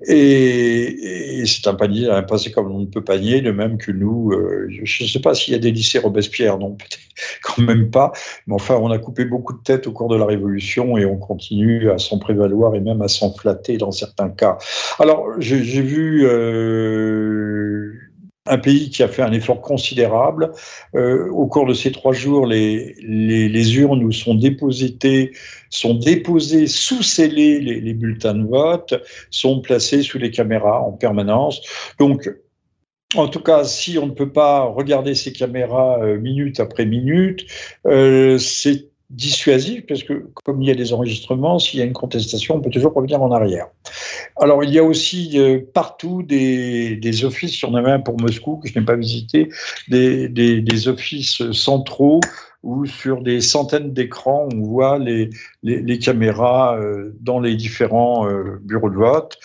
Et, 0.07 1.45
c'est 1.47 1.69
un 1.69 1.75
panier, 1.75 2.11
un 2.11 2.25
passé 2.25 2.51
comme 2.51 2.71
on 2.73 2.81
ne 2.81 2.87
peut 2.87 3.05
panier, 3.05 3.41
de 3.41 3.53
même 3.53 3.79
que 3.79 3.93
nous. 3.93 4.33
Euh, 4.33 4.67
je 4.69 5.05
ne 5.05 5.09
sais 5.09 5.21
pas 5.21 5.35
s'il 5.35 5.53
y 5.53 5.57
a 5.57 5.61
des 5.61 5.71
lycées 5.71 6.01
Robespierre, 6.01 6.59
non, 6.59 6.71
peut-être 6.77 6.99
quand 7.43 7.63
même 7.63 7.91
pas. 7.91 8.11
Mais 8.49 8.55
enfin, 8.55 8.75
on 8.75 8.91
a 8.91 8.99
coupé 8.99 9.25
beaucoup 9.25 9.53
de 9.53 9.63
têtes 9.63 9.87
au 9.87 9.93
cours 9.93 10.09
de 10.09 10.17
la 10.17 10.27
Révolution 10.27 10.99
et 10.99 11.07
on 11.07 11.17
continue 11.17 11.91
à 11.93 11.99
s'en 11.99 12.19
prévaloir 12.19 12.75
et 12.75 12.81
même 12.81 13.03
à 13.03 13.09
s'en 13.09 13.33
flatter 13.33 13.77
dans 13.77 13.93
certains 13.93 14.31
cas. 14.31 14.59
Alors, 14.99 15.29
j'ai 15.39 15.61
vu. 15.61 16.27
Euh, 16.27 17.38
un 18.49 18.59
pays 18.59 18.91
qui 18.91 19.03
a 19.03 19.09
fait 19.09 19.23
un 19.23 19.33
effort 19.33 19.61
considérable. 19.61 20.53
Euh, 20.95 21.29
au 21.31 21.47
cours 21.47 21.67
de 21.67 21.75
ces 21.75 21.93
trois 21.93 22.13
jours, 22.13 22.47
les, 22.47 22.95
les, 23.01 23.77
urnes 23.79 24.03
où 24.03 24.13
sont 24.13 24.35
déposées, 24.35 24.97
sont 25.71 25.95
déposés 25.95 26.67
sous 26.67 27.03
scellés 27.03 27.61
les, 27.61 27.81
les, 27.81 27.95
bulletins 27.95 28.35
de 28.35 28.47
vote, 28.47 28.95
sont 29.31 29.61
placés 29.61 30.03
sous 30.03 30.19
les 30.19 30.31
caméras 30.31 30.81
en 30.81 30.93
permanence. 30.93 31.61
Donc, 31.99 32.29
en 33.15 33.29
tout 33.29 33.41
cas, 33.41 33.65
si 33.65 33.99
on 33.99 34.07
ne 34.07 34.13
peut 34.13 34.33
pas 34.33 34.65
regarder 34.65 35.15
ces 35.15 35.33
caméras 35.33 35.99
euh, 36.03 36.19
minute 36.19 36.61
après 36.61 36.85
minute, 36.85 37.47
euh, 37.87 38.37
c'est 38.39 38.88
dissuasif 39.11 39.87
parce 39.87 40.03
que 40.03 40.27
comme 40.45 40.61
il 40.63 40.69
y 40.69 40.71
a 40.71 40.75
des 40.75 40.93
enregistrements, 40.93 41.59
s'il 41.59 41.81
y 41.81 41.83
a 41.83 41.87
une 41.87 41.95
contestation, 41.95 42.57
on 42.57 42.61
peut 42.61 42.71
toujours 42.71 42.93
revenir 42.93 43.23
en 43.23 43.33
arrière. 43.33 43.69
Alors 44.37 44.63
il 44.65 44.71
y 44.71 44.79
a 44.79 44.85
aussi 44.85 45.39
euh, 45.39 45.61
partout 45.73 46.23
des, 46.23 46.97
des, 46.97 47.25
offices, 47.25 47.61
il 47.63 47.67
y 47.67 47.69
en 47.69 47.75
avait 47.75 47.91
un 47.91 48.01
pour 48.01 48.21
Moscou 48.21 48.59
que 48.59 48.69
je 48.69 48.79
n'ai 48.79 48.85
pas 48.85 48.97
visité, 48.97 49.49
des, 49.89 50.29
des, 50.29 50.89
offices 50.89 51.51
centraux 51.53 52.21
où 52.63 52.85
sur 52.87 53.23
des 53.23 53.41
centaines 53.41 53.93
d'écrans 53.93 54.49
on 54.53 54.61
voit 54.63 54.99
les, 54.99 55.31
les, 55.63 55.81
les 55.81 55.99
caméras 55.99 56.77
euh, 56.79 57.17
dans 57.21 57.41
les 57.41 57.57
différents 57.57 58.29
euh, 58.29 58.61
bureaux 58.63 58.91
de 58.91 58.97
vote. 58.97 59.39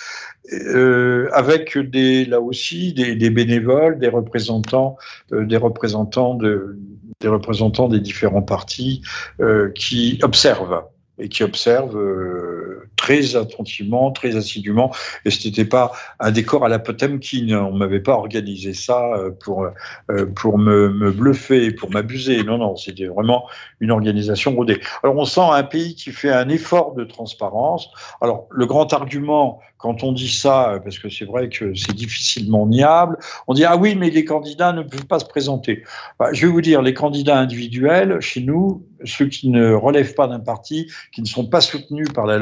Euh, 0.51 1.29
avec 1.31 1.77
des, 1.77 2.25
là 2.25 2.41
aussi 2.41 2.93
des, 2.93 3.15
des 3.15 3.29
bénévoles, 3.29 3.97
des 3.97 4.09
représentants, 4.09 4.97
euh, 5.31 5.45
des 5.45 5.55
représentants 5.55 6.35
de, 6.35 6.77
des 7.21 7.29
représentants 7.29 7.87
des 7.87 8.01
différents 8.01 8.41
partis 8.41 9.01
euh, 9.39 9.71
qui 9.71 10.19
observent 10.21 10.83
et 11.17 11.29
qui 11.29 11.43
observent 11.43 11.97
euh, 11.97 12.89
très 13.03 13.35
attentivement, 13.35 14.11
très 14.11 14.37
assidûment. 14.37 14.93
Et 15.25 15.29
ce 15.29 15.45
n'était 15.45 15.65
pas 15.65 15.91
un 16.21 16.31
décor 16.31 16.63
à 16.63 16.69
la 16.69 16.79
Potemkin. 16.79 17.49
On 17.51 17.73
m'avait 17.73 17.99
pas 17.99 18.13
organisé 18.13 18.73
ça 18.73 19.13
euh, 19.17 19.29
pour 19.29 19.67
euh, 20.09 20.25
pour 20.25 20.57
me, 20.57 20.87
me, 20.87 21.11
bluffer, 21.11 21.71
pour 21.71 21.91
m'abuser. 21.91 22.43
Non, 22.43 22.57
non, 22.57 22.77
c'était 22.77 23.07
vraiment 23.07 23.45
une 23.81 23.91
organisation 23.91 24.55
rodée. 24.55 24.79
Alors 25.03 25.17
on 25.17 25.25
sent 25.25 25.41
un 25.41 25.63
pays 25.63 25.95
qui 25.95 26.11
fait 26.11 26.31
un 26.31 26.47
effort 26.47 26.93
de 26.93 27.03
transparence. 27.03 27.89
Alors 28.21 28.47
le 28.51 28.65
grand 28.65 28.93
argument 28.93 29.59
quand 29.83 30.01
on 30.01 30.13
dit 30.13 30.29
ça, 30.29 30.79
parce 30.81 30.97
que 30.97 31.09
c'est 31.09 31.25
vrai 31.25 31.49
que 31.49 31.75
c'est 31.75 31.93
difficilement 31.93 32.65
niable, 32.65 33.17
on 33.47 33.53
dit 33.53 33.65
ah 33.65 33.75
oui, 33.75 33.95
mais 33.95 34.11
les 34.11 34.23
candidats 34.23 34.71
ne 34.71 34.81
peuvent 34.81 35.07
pas 35.07 35.19
se 35.19 35.25
présenter. 35.25 35.83
Bah, 36.17 36.29
je 36.31 36.45
vais 36.45 36.53
vous 36.53 36.61
dire, 36.61 36.81
les 36.81 36.93
candidats 36.93 37.37
individuels, 37.37 38.21
chez 38.21 38.39
nous, 38.39 38.87
ceux 39.03 39.27
qui 39.27 39.49
ne 39.49 39.73
relèvent 39.73 40.15
pas 40.15 40.27
d'un 40.27 40.39
parti, 40.39 40.89
qui 41.11 41.21
ne 41.21 41.27
sont 41.27 41.45
pas 41.45 41.59
soutenus 41.59 42.07
par 42.13 42.25
la 42.25 42.37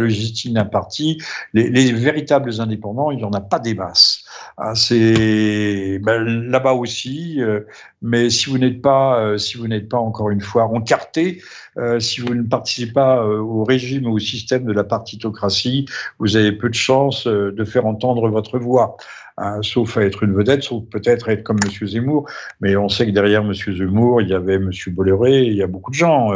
d'un 0.53 0.65
parti, 0.65 1.21
les, 1.53 1.91
véritables 1.91 2.61
indépendants, 2.61 3.11
il 3.11 3.17
n'y 3.17 3.23
en 3.23 3.31
a 3.31 3.41
pas 3.41 3.59
des 3.59 3.73
masses. 3.73 4.23
Ah, 4.57 4.75
c'est 4.75 5.99
ben, 5.99 6.23
là-bas 6.23 6.73
aussi, 6.73 7.41
euh, 7.41 7.61
mais 8.01 8.29
si 8.29 8.49
vous 8.49 8.57
n'êtes 8.57 8.81
pas, 8.81 9.19
euh, 9.19 9.37
si 9.37 9.57
vous 9.57 9.67
n'êtes 9.67 9.89
pas 9.89 9.97
encore 9.97 10.29
une 10.29 10.41
fois 10.41 10.65
encarté, 10.65 11.41
euh, 11.77 11.99
si 11.99 12.21
vous 12.21 12.33
ne 12.33 12.43
participez 12.43 12.91
pas 12.91 13.25
au 13.25 13.63
régime 13.63 14.07
ou 14.07 14.15
au 14.15 14.19
système 14.19 14.65
de 14.65 14.73
la 14.73 14.83
partitocratie, 14.83 15.85
vous 16.19 16.35
avez 16.35 16.51
peu 16.51 16.69
de 16.69 16.73
chances 16.73 17.27
de 17.27 17.65
faire 17.65 17.85
entendre 17.85 18.29
votre 18.29 18.59
voix. 18.59 18.97
Hein, 19.37 19.59
sauf 19.61 19.97
à 19.97 20.03
être 20.03 20.23
une 20.23 20.33
vedette, 20.33 20.63
sauf 20.63 20.83
peut-être 20.89 21.29
être 21.29 21.43
comme 21.43 21.57
M. 21.63 21.87
Zemmour. 21.87 22.29
Mais 22.59 22.75
on 22.75 22.89
sait 22.89 23.05
que 23.05 23.11
derrière 23.11 23.41
M. 23.41 23.53
Zemmour, 23.53 24.21
il 24.21 24.29
y 24.29 24.33
avait 24.33 24.55
M. 24.55 24.71
Bolloré, 24.87 25.43
il 25.43 25.53
y 25.53 25.63
a 25.63 25.67
beaucoup 25.67 25.91
de 25.91 25.95
gens 25.95 26.31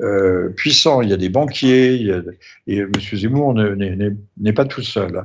euh, 0.00 0.48
puissants, 0.50 1.02
il 1.02 1.10
y 1.10 1.12
a 1.12 1.16
des 1.16 1.28
banquiers, 1.28 2.10
et 2.66 2.78
M. 2.78 2.92
Zemmour 3.12 3.54
n'est 3.54 4.52
pas 4.52 4.64
tout 4.64 4.82
seul. 4.82 5.24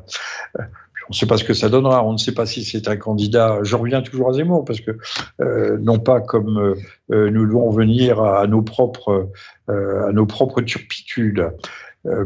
On 1.10 1.12
ne 1.12 1.16
sait 1.16 1.26
pas 1.26 1.38
ce 1.38 1.44
que 1.44 1.54
ça 1.54 1.68
donnera. 1.68 2.06
On 2.06 2.14
ne 2.14 2.18
sait 2.18 2.34
pas 2.34 2.46
si 2.46 2.64
c'est 2.64 2.88
un 2.88 2.96
candidat. 2.96 3.60
Je 3.64 3.76
reviens 3.76 4.02
toujours 4.02 4.30
à 4.30 4.34
Zemmour 4.34 4.64
parce 4.64 4.80
que 4.80 4.98
euh, 5.42 5.78
non 5.82 6.00
pas 6.00 6.22
comme 6.22 6.76
euh, 7.12 7.30
nous 7.30 7.46
devons 7.46 7.70
venir 7.72 8.22
à, 8.22 8.48
nos 8.48 8.62
propres 8.62 9.30
à 9.68 10.12
nos 10.12 10.26
propres 10.26 10.62
turpitudes. 10.62 11.52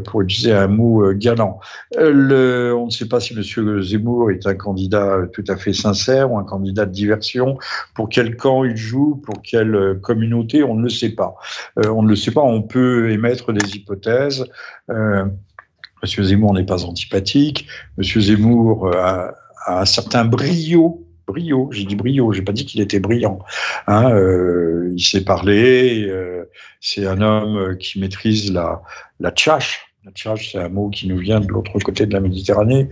Pour 0.04 0.22
utiliser 0.22 0.52
un 0.52 0.66
mot 0.66 1.12
galant. 1.12 1.60
on 1.96 2.84
ne 2.86 2.90
sait 2.90 3.06
pas 3.06 3.20
si 3.20 3.34
M. 3.34 3.82
Zemmour 3.82 4.30
est 4.30 4.46
un 4.46 4.54
candidat 4.54 5.22
tout 5.32 5.44
à 5.48 5.56
fait 5.56 5.72
sincère 5.72 6.32
ou 6.32 6.38
un 6.38 6.44
candidat 6.44 6.86
de 6.86 6.92
diversion. 6.92 7.58
Pour 7.94 8.08
quel 8.08 8.36
camp 8.36 8.64
il 8.64 8.76
joue, 8.76 9.16
pour 9.16 9.42
quelle 9.42 9.98
communauté, 10.02 10.62
on 10.62 10.74
ne 10.74 10.82
le 10.82 10.88
sait 10.88 11.14
pas. 11.14 11.36
on 11.76 12.02
ne 12.02 12.08
le 12.08 12.16
sait 12.16 12.32
pas, 12.32 12.42
on 12.42 12.62
peut 12.62 13.10
émettre 13.10 13.52
des 13.52 13.76
hypothèses. 13.76 14.44
Monsieur 14.88 16.22
Zemmour 16.24 16.54
n'est 16.54 16.66
pas 16.66 16.84
antipathique. 16.84 17.66
Monsieur 17.96 18.20
Zemmour 18.20 18.94
a, 18.96 19.34
a 19.66 19.80
un 19.80 19.84
certain 19.84 20.24
brio 20.24 21.07
brio. 21.28 21.68
J'ai 21.72 21.84
dit 21.84 21.96
brio, 21.96 22.32
j'ai 22.32 22.42
pas 22.42 22.52
dit 22.52 22.64
qu'il 22.66 22.80
était 22.80 23.00
brillant. 23.00 23.38
Hein, 23.86 24.10
euh, 24.12 24.92
il 24.96 25.02
sait 25.02 25.24
parler. 25.24 26.06
Euh, 26.08 26.50
c'est 26.80 27.06
un 27.06 27.20
homme 27.20 27.76
qui 27.78 28.00
maîtrise 28.00 28.52
la, 28.52 28.82
la 29.20 29.30
tchatche, 29.30 29.87
c'est 30.14 30.58
un 30.58 30.68
mot 30.68 30.88
qui 30.88 31.08
nous 31.08 31.18
vient 31.18 31.40
de 31.40 31.48
l'autre 31.48 31.78
côté 31.80 32.06
de 32.06 32.12
la 32.12 32.20
Méditerranée, 32.20 32.88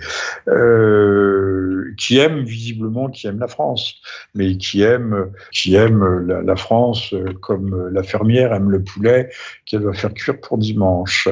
euh, 0.48 1.92
qui 1.96 2.18
aime 2.18 2.42
visiblement, 2.42 3.08
qui 3.08 3.26
aime 3.26 3.38
la 3.38 3.48
France, 3.48 3.94
mais 4.34 4.56
qui 4.56 4.82
aime, 4.82 5.30
qui 5.52 5.74
aime 5.74 6.26
la, 6.26 6.56
France 6.56 7.14
comme 7.40 7.88
la 7.90 8.02
fermière 8.02 8.52
aime 8.52 8.70
le 8.70 8.82
poulet 8.82 9.30
qu'elle 9.64 9.82
va 9.82 9.92
faire 9.92 10.12
cuire 10.12 10.40
pour 10.40 10.58
dimanche. 10.58 11.28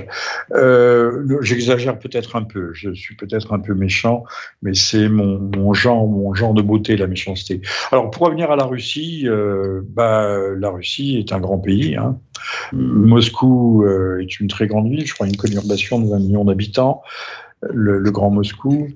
Euh, 0.53 1.39
j'exagère 1.43 1.99
peut-être 1.99 2.37
un 2.37 2.45
peu, 2.45 2.73
je 2.73 2.93
suis 2.95 3.17
peut-être 3.17 3.53
un 3.53 3.59
peu 3.59 3.75
méchant, 3.75 4.25
mais 4.63 4.75
c'est 4.75 5.09
mon, 5.09 5.75
genre, 5.75 6.07
mon 6.07 6.35
genre 6.35 6.55
de 6.55 6.63
beauté, 6.63 6.97
la 6.97 7.07
méchanceté. 7.07 7.61
Alors 7.91 8.11
pour 8.11 8.27
revenir 8.27 8.51
à 8.51 8.57
la 8.57 8.65
Russie, 8.65 9.25
euh, 9.27 9.83
bah, 9.85 10.39
la 10.57 10.71
Russie 10.71 11.19
est 11.19 11.33
un 11.33 11.41
grand 11.41 11.59
pays. 11.59 11.97
Hein. 11.97 12.19
Moscou 12.73 13.87
est 14.21 14.41
une 14.41 14.49
très 14.49 14.67
grande 14.67 14.89
ville, 14.89 15.07
je 15.07 15.15
crois 15.15 15.27
une 15.27 15.37
conurbation 15.37 16.01
de 16.01 16.09
20 16.09 16.19
millions 16.19 16.45
d'habitants, 16.45 17.03
le, 17.73 18.11
Grand 18.11 18.31
Moscou. 18.31 18.89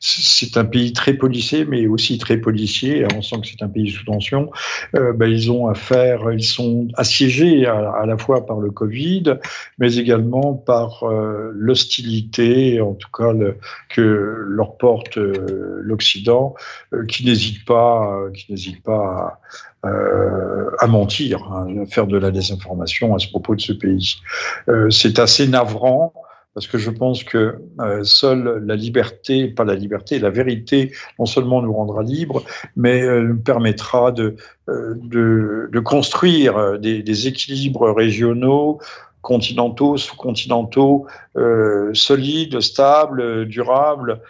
C'est 0.00 0.56
un 0.56 0.64
pays 0.64 0.92
très 0.92 1.14
policé, 1.14 1.64
mais 1.64 1.88
aussi 1.88 2.18
très 2.18 2.36
policier. 2.36 3.04
On 3.16 3.22
sent 3.22 3.40
que 3.40 3.48
c'est 3.48 3.62
un 3.62 3.68
pays 3.68 3.90
sous 3.90 4.04
tension. 4.04 4.50
Euh, 4.94 5.12
ben, 5.12 5.26
ils 5.26 5.50
ont 5.50 5.66
affaire, 5.66 6.30
ils 6.32 6.44
sont 6.44 6.86
assiégés 6.94 7.66
à, 7.66 8.04
la 8.06 8.16
fois 8.16 8.46
par 8.46 8.60
le 8.60 8.70
Covid, 8.70 9.38
mais 9.78 9.96
également 9.96 10.54
par 10.54 11.02
euh, 11.02 11.50
l'hostilité, 11.52 12.80
en 12.80 12.94
tout 12.94 13.10
cas 13.12 13.32
que 13.88 14.44
leur 14.46 14.76
porte 14.76 15.18
euh, 15.18 15.80
l'Occident, 15.82 16.54
qui 17.08 17.24
n'hésite 17.24 17.64
pas, 17.64 18.16
qui 18.34 18.52
n'hésite 18.52 18.82
pas 18.84 19.40
à, 19.82 19.90
à 20.78 20.86
mentir, 20.86 21.42
hein, 21.52 21.82
à 21.82 21.86
faire 21.86 22.06
de 22.06 22.18
la 22.18 22.30
désinformation 22.30 23.16
à 23.16 23.18
ce 23.18 23.28
propos 23.28 23.56
de 23.56 23.60
ce 23.60 23.72
pays. 23.72 24.16
c'est 24.90 25.18
assez 25.18 25.48
navrant 25.48 26.12
parce 26.58 26.66
que 26.66 26.78
je 26.78 26.90
pense 26.90 27.22
que 27.22 27.60
euh, 27.78 28.02
seule 28.02 28.64
la 28.66 28.74
liberté, 28.74 29.46
pas 29.46 29.62
la 29.62 29.76
liberté, 29.76 30.18
la 30.18 30.30
vérité, 30.30 30.90
non 31.20 31.24
seulement 31.24 31.62
nous 31.62 31.72
rendra 31.72 32.02
libres, 32.02 32.42
mais 32.74 33.00
euh, 33.00 33.22
nous 33.22 33.38
permettra 33.38 34.10
de, 34.10 34.34
euh, 34.68 34.94
de, 34.96 35.78
construire 35.78 36.80
des, 36.80 37.28
équilibres 37.28 37.94
régionaux 37.94 38.80
continentaux, 39.22 39.96
sous-continentaux, 39.98 41.06
solides, 41.92 42.60
stables, 42.60 43.46
durables, 43.46 44.20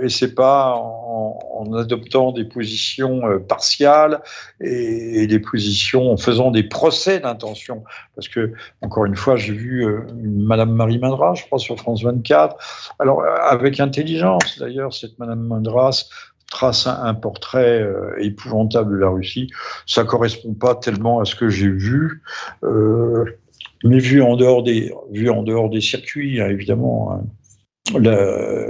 et 0.00 0.08
c'est 0.08 0.34
pas 0.34 0.74
en, 0.76 1.72
adoptant 1.74 2.32
des 2.32 2.44
positions 2.44 3.26
euh, 3.26 3.38
partiales 3.38 4.22
et, 4.60 5.26
des 5.26 5.40
positions 5.40 6.12
en 6.12 6.16
faisant 6.16 6.50
des 6.50 6.62
procès 6.62 7.20
d'intention. 7.20 7.82
Parce 8.14 8.28
que, 8.28 8.52
encore 8.82 9.06
une 9.06 9.16
fois, 9.16 9.36
j'ai 9.36 9.52
vu 9.52 9.84
euh, 9.84 10.06
Madame 10.22 10.72
Marie 10.72 10.98
Mandras, 10.98 11.34
je 11.34 11.44
crois, 11.44 11.58
sur 11.58 11.76
France 11.76 12.02
24. 12.04 12.56
Alors, 12.98 13.24
avec 13.24 13.80
intelligence, 13.80 14.58
d'ailleurs, 14.58 14.94
cette 14.94 15.18
Madame 15.18 15.40
Mandras 15.40 16.04
trace 16.50 16.86
un, 16.86 17.14
portrait 17.14 17.84
épouvantable 18.18 18.92
de 18.92 19.00
la 19.00 19.08
Russie. 19.08 19.50
Ça 19.86 20.04
correspond 20.04 20.54
pas 20.54 20.76
tellement 20.76 21.18
à 21.18 21.24
ce 21.24 21.34
que 21.34 21.48
j'ai 21.48 21.68
vu. 21.68 22.22
mais 23.82 23.98
vu 23.98 24.22
en 24.22 24.36
dehors 24.36 24.62
des, 24.62 24.94
vu 25.10 25.28
en 25.28 25.42
dehors 25.42 25.68
des 25.68 25.80
circuits, 25.80 26.40
hein, 26.40 26.48
évidemment. 26.48 27.12
Hein 27.12 27.24
la, 27.94 28.66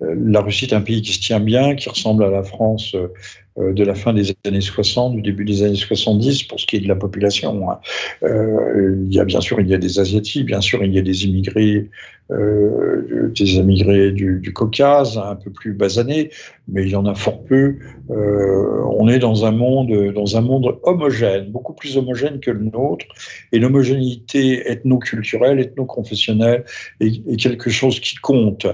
la, 0.00 0.40
Russie 0.40 0.66
est 0.66 0.74
un 0.74 0.80
pays 0.80 1.02
qui 1.02 1.12
se 1.12 1.20
tient 1.20 1.40
bien, 1.40 1.74
qui 1.74 1.88
ressemble 1.88 2.24
à 2.24 2.30
la 2.30 2.42
France 2.42 2.94
euh, 2.94 3.08
de 3.56 3.84
la 3.84 3.94
fin 3.94 4.12
des 4.12 4.34
années 4.46 4.60
60, 4.60 5.16
du 5.16 5.22
début 5.22 5.44
des 5.44 5.62
années 5.62 5.74
70, 5.74 6.44
pour 6.44 6.60
ce 6.60 6.66
qui 6.66 6.76
est 6.76 6.80
de 6.80 6.88
la 6.88 6.96
population. 6.96 7.70
Hein. 7.70 7.78
Euh, 8.22 8.96
il 9.06 9.12
y 9.12 9.20
a 9.20 9.24
bien 9.24 9.40
sûr 9.40 9.60
il 9.60 9.68
y 9.68 9.74
a 9.74 9.78
des 9.78 9.98
asiatiques, 9.98 10.46
bien 10.46 10.60
sûr 10.60 10.82
il 10.84 10.94
y 10.94 10.98
a 10.98 11.02
des 11.02 11.24
immigrés, 11.24 11.90
euh, 12.30 13.32
des 13.36 13.54
immigrés 13.54 14.12
du, 14.12 14.52
Caucase, 14.52 15.18
un 15.18 15.36
peu 15.36 15.50
plus 15.50 15.72
basanés, 15.72 16.30
mais 16.68 16.84
il 16.84 16.90
y 16.90 16.96
en 16.96 17.06
a 17.06 17.14
fort 17.14 17.42
peu. 17.44 17.76
Euh, 18.10 18.84
on 18.98 19.08
est 19.08 19.18
dans 19.18 19.44
un 19.44 19.52
monde 19.52 20.12
dans 20.12 20.36
un 20.36 20.40
monde 20.40 20.78
homogène, 20.82 21.50
beaucoup 21.50 21.72
plus 21.72 21.96
homogène 21.96 22.40
que 22.40 22.50
le 22.50 22.64
nôtre, 22.64 23.06
et 23.52 23.58
l'homogénéité 23.58 24.70
ethno-culturelle, 24.70 25.60
ethno-confessionnelle 25.60 26.64
est, 27.00 27.36
quelque 27.36 27.70
chose 27.70 28.00
qui 28.00 28.16
compte. 28.16 28.66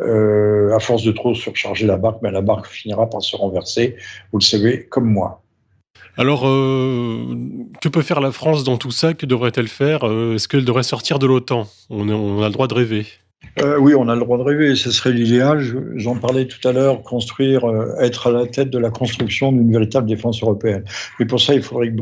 Euh, 0.00 0.74
à 0.74 0.80
force 0.80 1.02
de 1.02 1.12
trop 1.12 1.34
surcharger 1.34 1.86
la 1.86 1.96
barque, 1.96 2.20
mais 2.22 2.30
la 2.30 2.40
barque 2.40 2.66
finira 2.66 3.08
par 3.08 3.22
se 3.22 3.36
renverser, 3.36 3.96
vous 4.32 4.38
le 4.38 4.44
savez, 4.44 4.86
comme 4.86 5.10
moi. 5.10 5.42
Alors, 6.16 6.46
euh, 6.46 7.34
que 7.80 7.88
peut 7.88 8.02
faire 8.02 8.20
la 8.20 8.32
France 8.32 8.64
dans 8.64 8.76
tout 8.76 8.90
ça? 8.90 9.14
Que 9.14 9.26
devrait-elle 9.26 9.68
faire? 9.68 10.06
Euh, 10.06 10.34
Est-ce 10.34 10.48
qu'elle 10.48 10.64
devrait 10.64 10.82
sortir 10.82 11.18
de 11.18 11.26
l'OTAN? 11.26 11.66
On, 11.88 12.08
a 12.42 12.46
le 12.46 12.52
droit 12.52 12.66
de 12.66 12.74
rêver. 12.74 13.06
Euh, 13.58 13.78
oui, 13.78 13.94
on 13.94 14.08
a 14.08 14.14
le 14.14 14.20
droit 14.20 14.38
de 14.38 14.42
rêver, 14.42 14.76
ce 14.76 14.90
serait 14.90 15.12
l'idéal. 15.12 15.60
J'en 15.96 16.16
parlais 16.16 16.46
tout 16.46 16.66
à 16.66 16.72
l'heure, 16.72 17.02
construire, 17.02 17.64
euh, 17.64 17.94
être 18.00 18.28
à 18.28 18.30
la 18.30 18.46
tête 18.46 18.70
de 18.70 18.78
la 18.78 18.90
construction 18.90 19.52
d'une 19.52 19.72
véritable 19.72 20.06
défense 20.06 20.42
européenne. 20.42 20.84
Mais 21.18 21.26
pour 21.26 21.40
ça, 21.40 21.54
il 21.54 21.62
faudrait 21.62 21.92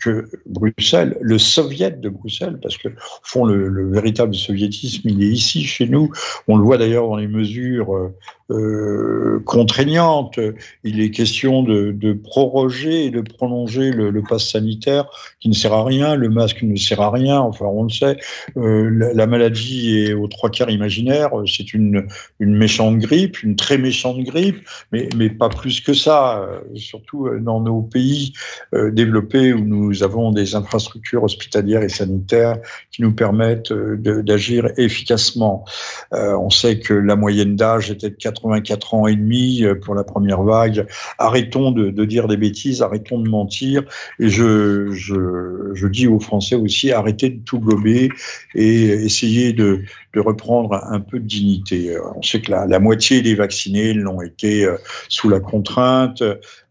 que, 0.00 0.28
Bruxelles, 0.46 1.16
le 1.20 1.38
soviet 1.38 1.92
de 1.92 2.08
Bruxelles, 2.08 2.58
parce 2.62 2.76
que 2.76 2.88
au 2.88 2.92
fond, 3.22 3.44
le, 3.44 3.90
véritable 3.90 4.34
soviétisme, 4.34 5.08
il 5.08 5.22
est 5.22 5.28
ici, 5.28 5.64
chez 5.64 5.86
nous. 5.86 6.10
On 6.46 6.56
le 6.56 6.62
voit 6.62 6.78
d'ailleurs 6.78 7.08
dans 7.08 7.16
les 7.16 7.28
mesures 7.28 8.12
euh, 8.50 9.40
contraignantes. 9.44 10.38
Il 10.84 11.00
est 11.00 11.10
question 11.10 11.62
de, 11.62 12.12
proroger 12.12 13.06
et 13.06 13.10
de 13.10 13.20
prolonger 13.20 13.90
le, 13.90 14.10
le 14.10 14.22
pass 14.22 14.50
sanitaire 14.50 15.06
qui 15.40 15.48
ne 15.48 15.54
sert 15.54 15.72
à 15.72 15.84
rien, 15.84 16.14
le 16.14 16.28
masque 16.28 16.62
ne 16.62 16.76
sert 16.76 17.00
à 17.00 17.10
rien, 17.10 17.40
enfin 17.40 17.66
on 17.66 17.84
le 17.84 17.90
sait. 17.90 18.16
la, 18.56 19.12
la 19.12 19.26
maladie 19.26 19.98
est 19.98 20.12
aux 20.14 20.28
trois 20.28 20.50
quarts 20.50 20.70
imaginaire, 20.70 21.38
euh, 21.38 21.46
c'est 21.46 21.74
une, 21.74 22.06
méchante 22.40 22.98
grippe, 22.98 23.42
une 23.42 23.56
très 23.56 23.78
méchante 23.78 24.22
grippe, 24.22 24.66
mais, 24.90 25.30
pas 25.30 25.48
plus 25.48 25.80
que 25.80 25.94
ça, 25.94 26.40
euh, 26.40 26.60
surtout 26.74 27.26
euh, 27.26 27.38
dans 27.40 27.60
nos 27.60 27.82
pays 27.82 28.32
développés 28.72 29.52
où 29.52 29.64
nous 29.64 30.02
avons 30.02 30.32
des 30.32 30.54
infrastructures 30.54 31.22
hospitalières 31.22 31.82
et 31.82 31.88
sanitaires 31.88 32.58
qui 32.90 33.02
nous 33.02 33.12
permettent 33.12 33.72
d'agir 33.72 34.68
efficacement. 34.76 35.64
on 36.12 36.50
sait 36.50 36.78
que 36.78 36.94
la 36.94 37.16
moyenne 37.16 37.56
d'âge 37.56 37.90
était 37.90 38.10
de 38.10 38.14
84 38.42 38.94
ans 38.94 39.06
et 39.06 39.16
demi 39.16 39.64
pour 39.82 39.94
la 39.94 40.04
première 40.04 40.42
vague. 40.42 40.86
Arrêtons 41.18 41.70
de, 41.70 42.04
dire 42.04 42.28
des 42.28 42.36
bêtises, 42.36 42.82
arrêtons 42.82 43.18
de 43.18 43.28
mentir. 43.28 43.82
Et 44.18 44.28
je, 44.28 45.86
dis 45.86 46.06
aux 46.06 46.20
Français 46.20 46.54
aussi, 46.54 46.92
arrêtez 46.92 47.30
de 47.30 47.44
tout 47.44 47.60
glober 47.60 48.08
et 48.54 48.84
essayez 48.84 49.52
de, 49.52 49.82
reprendre 50.16 50.74
un 50.74 51.00
peu 51.00 51.18
de 51.18 51.26
dignité. 51.26 51.96
Euh, 51.96 52.00
on 52.14 52.22
sait 52.22 52.40
que 52.42 52.50
la, 52.50 52.78
moitié 52.78 53.22
des 53.22 53.34
vaccinés 53.34 53.94
l'ont 53.94 54.20
été 54.20 54.64
euh, 54.64 54.76
sous 55.08 55.30
la 55.30 55.40
contrainte, 55.40 56.22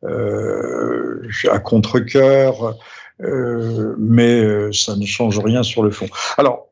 euh, 0.03 1.27
à 1.49 1.60
contre-coeur, 1.60 2.77
mais 3.97 4.71
ça 4.73 4.95
ne 4.95 5.05
change 5.05 5.39
rien 5.39 5.63
sur 5.63 5.84
le 5.84 5.91
fond. 5.91 6.07
Alors, 6.38 6.70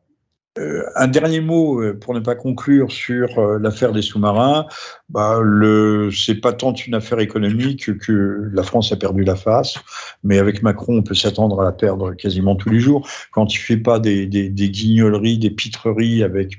euh, 0.58 0.84
un 0.96 1.08
dernier 1.08 1.42
mot 1.42 1.80
euh, 1.80 1.94
pour 1.94 2.16
ne 2.16 2.20
pas 2.20 2.34
conclure 2.34 2.92
sur 2.92 3.38
euh, 3.38 3.60
l'affaire 3.60 3.92
des 3.92 4.02
sous-marins. 4.02 4.66
Bah, 5.08 5.40
le, 5.42 6.10
c'est 6.12 6.42
pas 6.42 6.54
tant 6.54 6.74
une 6.74 6.96
affaire 6.96 7.20
économique 7.20 7.98
que 8.00 8.50
la 8.52 8.64
France 8.64 8.92
a 8.92 8.96
perdu 8.96 9.24
la 9.24 9.36
face, 9.36 9.76
mais 10.24 10.40
avec 10.40 10.64
Macron, 10.64 10.98
on 10.98 11.04
peut 11.04 11.16
s'attendre 11.16 11.62
à 11.62 11.64
la 11.64 11.72
perdre 11.72 12.14
quasiment 12.14 12.56
tous 12.56 12.70
les 12.70 12.80
jours. 12.80 13.08
Quand 13.32 13.54
il 13.54 13.58
fait 13.58 13.78
pas 13.78 14.00
des, 14.00 14.28
guignoleries, 14.28 15.38
des 15.38 15.52
pitreries 15.52 16.24
avec 16.24 16.58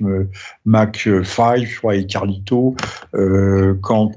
Mac 0.65 1.09
5, 1.25 1.65
je 1.65 1.79
crois, 1.79 1.95
et 1.95 2.07
Carlito, 2.07 2.75
quand 3.83 4.13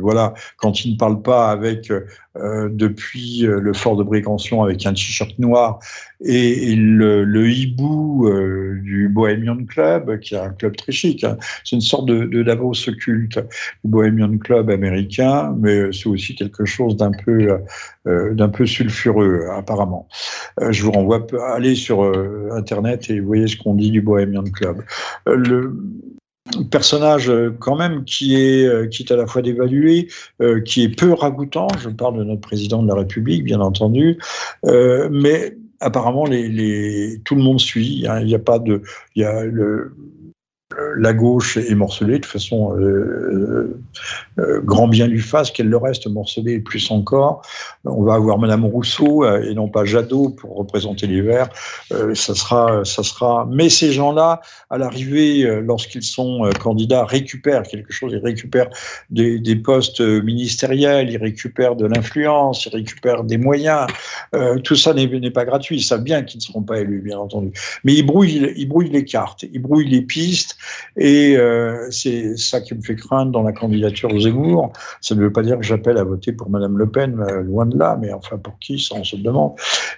voilà, 0.00 0.32
quand 0.56 0.84
il 0.84 0.92
ne 0.94 0.98
parle 0.98 1.20
pas 1.20 1.50
avec 1.50 1.92
euh, 2.40 2.68
depuis 2.70 3.46
euh, 3.46 3.60
le 3.60 3.72
fort 3.72 3.96
de 3.96 4.02
Brécantion 4.02 4.62
avec 4.62 4.86
un 4.86 4.92
t-shirt 4.92 5.38
noir 5.38 5.78
et, 6.24 6.74
le, 6.76 7.48
hibou 7.50 8.28
euh, 8.28 8.78
du 8.82 9.08
Bohemian 9.08 9.64
Club, 9.64 10.18
qui 10.20 10.34
est 10.34 10.38
un 10.38 10.50
club 10.50 10.76
très 10.76 10.92
chic. 10.92 11.24
Hein. 11.24 11.36
C'est 11.64 11.76
une 11.76 11.82
sorte 11.82 12.06
de, 12.06 12.24
de 12.24 12.42
Davos 12.42 12.88
occulte, 12.88 13.36
le 13.36 13.90
Bohemian 13.90 14.38
Club 14.38 14.70
américain, 14.70 15.54
mais 15.58 15.92
c'est 15.92 16.08
aussi 16.08 16.34
quelque 16.34 16.64
chose 16.64 16.96
d'un 16.96 17.12
peu, 17.12 17.58
peu 18.04 18.66
sulfureux, 18.66 19.46
apparemment. 19.52 20.08
je 20.70 20.82
vous 20.82 20.92
renvoie 20.92 21.26
à 21.40 21.54
aller 21.54 21.74
sur 21.74 22.02
Internet 22.52 23.10
et 23.10 23.20
voyez 23.20 23.46
ce 23.46 23.56
qu'on 23.56 23.74
dit 23.74 23.90
du 23.90 24.00
Bohemian 24.00 24.44
Club. 24.44 24.82
Personnage 26.70 27.30
euh, 27.30 27.54
quand 27.58 27.76
même 27.76 28.04
qui 28.04 28.36
est, 28.36 28.64
euh, 28.66 28.86
qui 28.86 29.02
est 29.02 29.12
à 29.12 29.16
la 29.16 29.26
fois 29.26 29.42
dévalué, 29.42 30.08
euh, 30.40 30.60
qui 30.60 30.82
est 30.82 30.88
peu 30.88 31.12
ragoûtant, 31.12 31.68
je 31.78 31.88
parle 31.88 32.18
de 32.18 32.24
notre 32.24 32.40
président 32.40 32.82
de 32.82 32.88
la 32.88 32.94
République, 32.94 33.44
bien 33.44 33.60
entendu, 33.60 34.18
mais 34.64 35.56
apparemment 35.80 36.24
tout 36.24 37.34
le 37.34 37.42
monde 37.42 37.60
suit, 37.60 38.04
hein. 38.08 38.20
il 38.20 38.26
n'y 38.26 38.34
a 38.34 38.38
pas 38.40 38.58
de... 38.58 38.82
la 40.96 41.14
gauche 41.14 41.56
est 41.56 41.74
morcelée, 41.74 42.18
de 42.18 42.26
façon, 42.26 42.76
euh, 42.78 43.80
euh, 44.38 44.60
grand 44.62 44.86
bien 44.86 45.06
lui 45.06 45.20
fasse, 45.20 45.50
qu'elle 45.50 45.68
le 45.68 45.78
reste 45.78 46.06
morcelée 46.08 46.58
plus 46.58 46.90
encore. 46.90 47.42
On 47.84 48.02
va 48.02 48.14
avoir 48.14 48.38
Madame 48.38 48.66
Rousseau 48.66 49.24
euh, 49.24 49.42
et 49.42 49.54
non 49.54 49.68
pas 49.68 49.86
Jadot 49.86 50.28
pour 50.28 50.56
représenter 50.56 51.06
les 51.06 51.22
Verts. 51.22 51.48
ça 52.14 52.34
sera, 52.34 52.84
ça 52.84 53.02
sera. 53.02 53.48
Mais 53.50 53.70
ces 53.70 53.92
gens-là, 53.92 54.42
à 54.68 54.76
l'arrivée, 54.76 55.42
lorsqu'ils 55.62 56.02
sont 56.02 56.48
candidats, 56.60 57.04
récupèrent 57.04 57.62
quelque 57.62 57.92
chose. 57.92 58.12
Ils 58.12 58.22
récupèrent 58.22 58.68
des, 59.10 59.56
postes 59.56 60.00
ministériels, 60.00 61.10
ils 61.10 61.16
récupèrent 61.16 61.76
de 61.76 61.86
l'influence, 61.86 62.66
ils 62.66 62.74
récupèrent 62.74 63.24
des 63.24 63.38
moyens. 63.38 63.86
tout 64.64 64.76
ça 64.76 64.92
n'est 64.92 65.30
pas 65.30 65.44
gratuit. 65.44 65.78
Ils 65.78 65.82
savent 65.82 66.04
bien 66.04 66.22
qu'ils 66.22 66.38
ne 66.38 66.42
seront 66.42 66.62
pas 66.62 66.78
élus, 66.78 67.00
bien 67.00 67.18
entendu. 67.18 67.52
Mais 67.84 67.94
ils 67.94 68.04
brouillent 68.04 68.90
les 68.90 69.04
cartes, 69.04 69.44
ils 69.50 69.60
brouillent 69.60 69.88
les 69.88 70.02
pistes. 70.02 70.57
Et 70.96 71.36
euh, 71.36 71.90
c'est 71.90 72.36
ça 72.36 72.60
qui 72.60 72.74
me 72.74 72.82
fait 72.82 72.96
craindre 72.96 73.32
dans 73.32 73.42
la 73.42 73.52
candidature 73.52 74.12
aux 74.12 74.20
Zemmour. 74.20 74.72
Ça 75.00 75.14
ne 75.14 75.20
veut 75.20 75.32
pas 75.32 75.42
dire 75.42 75.58
que 75.58 75.64
j'appelle 75.64 75.98
à 75.98 76.04
voter 76.04 76.32
pour 76.32 76.50
Madame 76.50 76.78
Le 76.78 76.88
Pen, 76.88 77.20
euh, 77.20 77.42
loin 77.42 77.66
de 77.66 77.78
là, 77.78 77.98
mais 78.00 78.12
enfin 78.12 78.38
pour 78.38 78.58
qui, 78.58 78.78
ça 78.78 78.94
on 78.96 79.04
se 79.04 79.16
demande, 79.16 79.52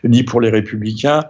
ni 0.05 0.23
pour 0.23 0.41
les 0.41 0.51
Républicains. 0.51 1.25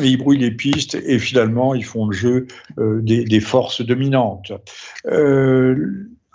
ils 0.00 0.16
brouillent 0.16 0.38
les 0.38 0.50
pistes 0.50 0.94
et 0.94 1.18
finalement 1.18 1.74
ils 1.74 1.84
font 1.84 2.06
le 2.06 2.12
jeu 2.12 2.46
euh, 2.78 3.00
des, 3.02 3.24
des, 3.24 3.40
forces 3.40 3.80
dominantes. 3.80 4.52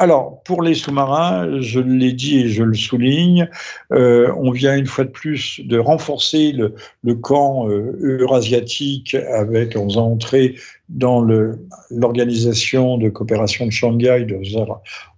Alors, 0.04 0.44
pour 0.44 0.62
les 0.62 0.74
sous-marins, 0.74 1.62
je 1.62 1.80
l'ai 1.80 2.12
dit 2.12 2.42
et 2.42 2.50
je 2.50 2.62
le 2.62 2.74
souligne, 2.74 3.50
euh, 3.94 4.34
on 4.38 4.52
vient 4.52 4.76
une 4.76 4.86
fois 4.86 5.06
de 5.06 5.10
plus 5.10 5.62
de 5.64 5.80
renforcer 5.80 6.52
le, 6.52 7.16
camp 7.16 7.70
euh, 7.70 7.98
eurasiatique 8.02 9.16
avec, 9.16 9.78
en 9.78 9.88
faisant 9.88 10.12
entrer 10.12 10.56
dans 10.90 11.26
l'organisation 11.90 12.98
de 12.98 13.08
coopération 13.08 13.66
de 13.66 13.72
Shanghai, 13.72 14.28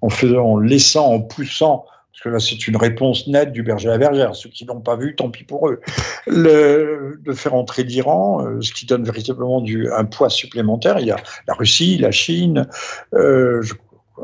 en, 0.02 0.10
faisant, 0.10 0.46
en 0.46 0.60
laissant, 0.60 1.14
en 1.14 1.20
poussant 1.20 1.86
parce 2.16 2.24
que 2.24 2.30
là, 2.30 2.40
c'est 2.40 2.70
une 2.70 2.78
réponse 2.78 3.28
nette 3.28 3.52
du 3.52 3.62
berger 3.62 3.90
à 3.90 3.92
la 3.92 3.98
bergère. 3.98 4.36
Ceux 4.38 4.50
qui 4.50 4.66
n'ont 4.66 4.80
pas 4.80 4.96
vu, 4.96 5.16
tant 5.18 5.30
pis 5.30 5.44
pour 5.44 5.68
eux. 5.68 5.82
De 6.28 7.34
faire 7.34 7.54
entrer 7.54 7.84
l'Iran, 7.84 8.46
euh, 8.46 8.62
ce 8.62 8.72
qui 8.72 8.86
donne 8.86 9.04
véritablement 9.04 9.62
un 9.98 10.06
poids 10.06 10.30
supplémentaire. 10.30 11.00
Il 11.00 11.08
y 11.08 11.12
a 11.12 11.18
la 11.46 11.54
Russie, 11.54 11.98
la 11.98 12.12
Chine, 12.12 12.70
euh, 13.14 13.62
je 13.64 13.74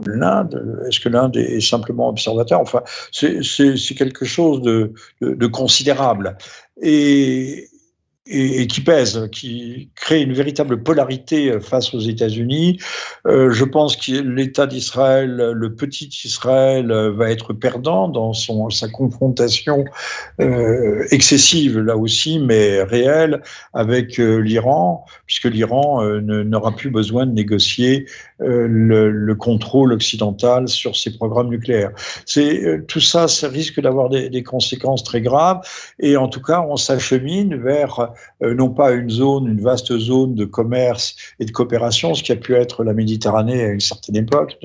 l'Inde 0.05 0.81
Est-ce 0.87 0.99
que 0.99 1.09
l'Inde 1.09 1.37
est 1.37 1.61
simplement 1.61 2.09
observateur? 2.09 2.59
Enfin, 2.59 2.83
c'est 3.11 3.95
quelque 3.95 4.25
chose 4.25 4.61
de, 4.61 4.93
de, 5.21 5.33
de 5.33 5.47
considérable. 5.47 6.37
Et, 6.81 7.70
et, 8.27 8.67
qui 8.67 8.81
pèse, 8.81 9.27
qui 9.31 9.89
crée 9.95 10.21
une 10.21 10.33
véritable 10.33 10.83
polarité 10.83 11.59
face 11.59 11.93
aux 11.93 11.99
États-Unis. 11.99 12.79
Euh, 13.25 13.51
je 13.51 13.65
pense 13.65 13.95
que 13.95 14.21
l'État 14.21 14.67
d'Israël, 14.67 15.51
le 15.53 15.75
petit 15.75 16.09
Israël, 16.23 16.91
va 17.15 17.31
être 17.31 17.53
perdant 17.53 18.07
dans 18.07 18.33
son, 18.33 18.69
sa 18.69 18.87
confrontation 18.87 19.85
euh, 20.39 21.05
excessive, 21.11 21.79
là 21.79 21.97
aussi, 21.97 22.39
mais 22.39 22.83
réelle, 22.83 23.41
avec 23.73 24.19
euh, 24.19 24.37
l'Iran, 24.37 25.05
puisque 25.25 25.45
l'Iran 25.45 26.03
euh, 26.03 26.19
n'aura 26.21 26.75
plus 26.75 26.89
besoin 26.89 27.25
de 27.25 27.31
négocier 27.31 28.05
euh, 28.41 28.67
le, 28.67 29.11
le, 29.11 29.35
contrôle 29.35 29.93
occidental 29.93 30.67
sur 30.67 30.95
ses 30.95 31.15
programmes 31.15 31.49
nucléaires. 31.49 31.91
C'est 32.25 32.85
tout 32.87 32.99
ça, 32.99 33.27
ça 33.27 33.47
risque 33.47 33.79
d'avoir 33.79 34.09
des 34.09 34.43
conséquences 34.43 35.03
très 35.03 35.21
graves, 35.21 35.61
et 35.99 36.17
en 36.17 36.27
tout 36.27 36.41
cas, 36.41 36.61
on 36.67 36.75
s'achemine 36.75 37.55
vers 37.55 38.10
euh, 38.43 38.53
non 38.53 38.69
pas 38.69 38.91
une 38.91 39.09
zone, 39.09 39.47
une 39.47 39.61
vaste 39.61 39.97
zone 39.97 40.35
de 40.35 40.45
commerce 40.45 41.15
et 41.39 41.45
de 41.45 41.51
coopération, 41.51 42.13
ce 42.13 42.23
qui 42.23 42.31
a 42.31 42.35
pu 42.35 42.55
être 42.55 42.83
la 42.83 42.93
Méditerranée 42.93 43.63
à 43.63 43.67
une 43.69 43.79
certaine 43.79 44.15
époque, 44.15 44.57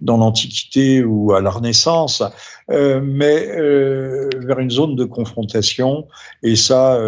dans 0.00 0.16
l'Antiquité 0.16 1.02
ou 1.02 1.32
à 1.32 1.40
la 1.40 1.50
Renaissance, 1.50 2.22
euh, 2.70 3.00
mais 3.02 3.48
euh, 3.56 4.28
vers 4.38 4.58
une 4.58 4.70
zone 4.70 4.96
de 4.96 5.04
confrontation. 5.04 6.06
Et 6.42 6.56
ça, 6.56 6.98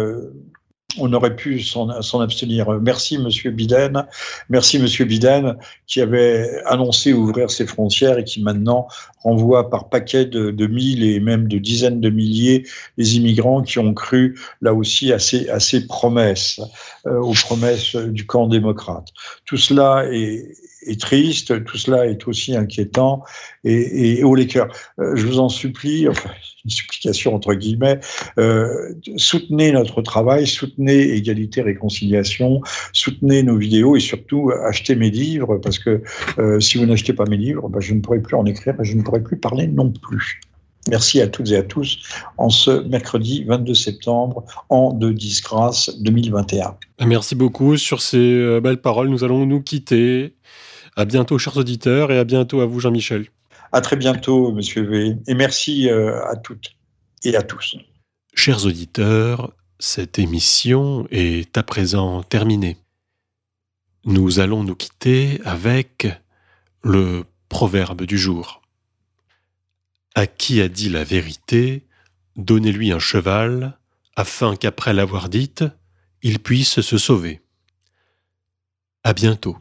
on 0.97 1.11
aurait 1.13 1.35
pu 1.35 1.61
s'en 1.61 2.19
abstenir. 2.21 2.69
Merci, 2.81 3.17
Monsieur 3.17 3.51
Biden. 3.51 4.05
Merci, 4.49 4.79
Monsieur 4.79 5.05
Biden, 5.05 5.57
qui 5.87 6.01
avait 6.01 6.61
annoncé 6.65 7.13
ouvrir 7.13 7.49
ses 7.49 7.65
frontières 7.65 8.17
et 8.17 8.23
qui 8.23 8.41
maintenant 8.41 8.87
renvoie 9.23 9.69
par 9.69 9.89
paquet 9.89 10.25
de, 10.25 10.51
de 10.51 10.67
mille 10.67 11.03
et 11.03 11.19
même 11.19 11.47
de 11.47 11.57
dizaines 11.57 12.01
de 12.01 12.09
milliers 12.09 12.65
les 12.97 13.17
immigrants 13.17 13.61
qui 13.61 13.79
ont 13.79 13.93
cru, 13.93 14.39
là 14.61 14.73
aussi, 14.73 15.11
à 15.13 15.19
ces, 15.19 15.49
à 15.49 15.59
ces 15.59 15.87
promesses, 15.87 16.59
euh, 17.05 17.19
aux 17.19 17.33
promesses 17.33 17.95
du 17.95 18.25
camp 18.25 18.47
démocrate. 18.47 19.07
Tout 19.45 19.57
cela 19.57 20.05
est, 20.11 20.55
est 20.85 20.99
triste, 20.99 21.63
tout 21.63 21.77
cela 21.77 22.07
est 22.07 22.27
aussi 22.27 22.55
inquiétant 22.55 23.23
et, 23.63 24.19
et 24.19 24.23
haut 24.23 24.35
les 24.35 24.47
cœurs. 24.47 24.69
Euh, 24.99 25.15
je 25.15 25.25
vous 25.25 25.39
en 25.39 25.49
supplie, 25.49 26.03
une 26.65 26.71
supplication 26.71 27.35
entre 27.35 27.53
guillemets, 27.53 27.99
euh, 28.37 28.93
soutenez 29.17 29.71
notre 29.71 30.01
travail, 30.01 30.47
soutenez 30.47 31.15
Égalité, 31.15 31.61
Réconciliation, 31.61 32.61
soutenez 32.93 33.43
nos 33.43 33.57
vidéos 33.57 33.95
et 33.95 33.99
surtout 33.99 34.51
achetez 34.65 34.95
mes 34.95 35.09
livres 35.09 35.57
parce 35.57 35.79
que 35.79 36.01
euh, 36.37 36.59
si 36.59 36.77
vous 36.77 36.85
n'achetez 36.85 37.13
pas 37.13 37.25
mes 37.25 37.37
livres, 37.37 37.69
ben, 37.69 37.79
je 37.79 37.93
ne 37.93 38.01
pourrai 38.01 38.21
plus 38.21 38.35
en 38.35 38.45
écrire 38.45 38.75
et 38.79 38.83
je 38.83 38.95
ne 38.95 39.01
pourrai 39.01 39.21
plus 39.21 39.37
parler 39.37 39.67
non 39.67 39.91
plus. 39.91 40.41
Merci 40.89 41.21
à 41.21 41.27
toutes 41.27 41.51
et 41.51 41.57
à 41.57 41.63
tous 41.63 41.99
en 42.37 42.49
ce 42.49 42.71
mercredi 42.87 43.43
22 43.43 43.73
septembre, 43.73 44.43
en 44.69 44.93
de 44.93 45.11
disgrâce 45.11 45.91
2021. 46.01 46.75
Merci 47.05 47.35
beaucoup. 47.35 47.77
Sur 47.77 48.01
ces 48.01 48.17
euh, 48.17 48.61
belles 48.61 48.81
paroles, 48.81 49.09
nous 49.09 49.23
allons 49.23 49.45
nous 49.45 49.61
quitter. 49.61 50.33
À 50.95 51.05
bientôt, 51.05 51.37
chers 51.37 51.57
auditeurs, 51.57 52.11
et 52.11 52.17
à 52.17 52.23
bientôt 52.23 52.61
à 52.61 52.65
vous, 52.65 52.79
Jean-Michel. 52.79 53.27
À 53.71 53.81
très 53.81 53.95
bientôt, 53.95 54.51
Monsieur 54.51 54.83
V. 54.83 55.15
Et 55.27 55.33
merci 55.33 55.89
euh, 55.89 56.23
à 56.25 56.35
toutes 56.35 56.75
et 57.23 57.35
à 57.35 57.41
tous. 57.41 57.77
Chers 58.33 58.65
auditeurs, 58.65 59.53
cette 59.79 60.19
émission 60.19 61.07
est 61.11 61.57
à 61.57 61.63
présent 61.63 62.23
terminée. 62.23 62.77
Nous 64.03 64.39
allons 64.39 64.63
nous 64.63 64.75
quitter 64.75 65.39
avec 65.45 66.07
le 66.83 67.23
proverbe 67.49 68.03
du 68.03 68.17
jour. 68.17 68.61
À 70.15 70.27
qui 70.27 70.61
a 70.61 70.67
dit 70.67 70.89
la 70.89 71.03
vérité, 71.03 71.85
donnez-lui 72.35 72.91
un 72.91 72.99
cheval, 72.99 73.77
afin 74.15 74.55
qu'après 74.55 74.93
l'avoir 74.93 75.29
dite, 75.29 75.63
il 76.21 76.39
puisse 76.39 76.81
se 76.81 76.97
sauver. 76.97 77.41
À 79.03 79.13
bientôt. 79.13 79.57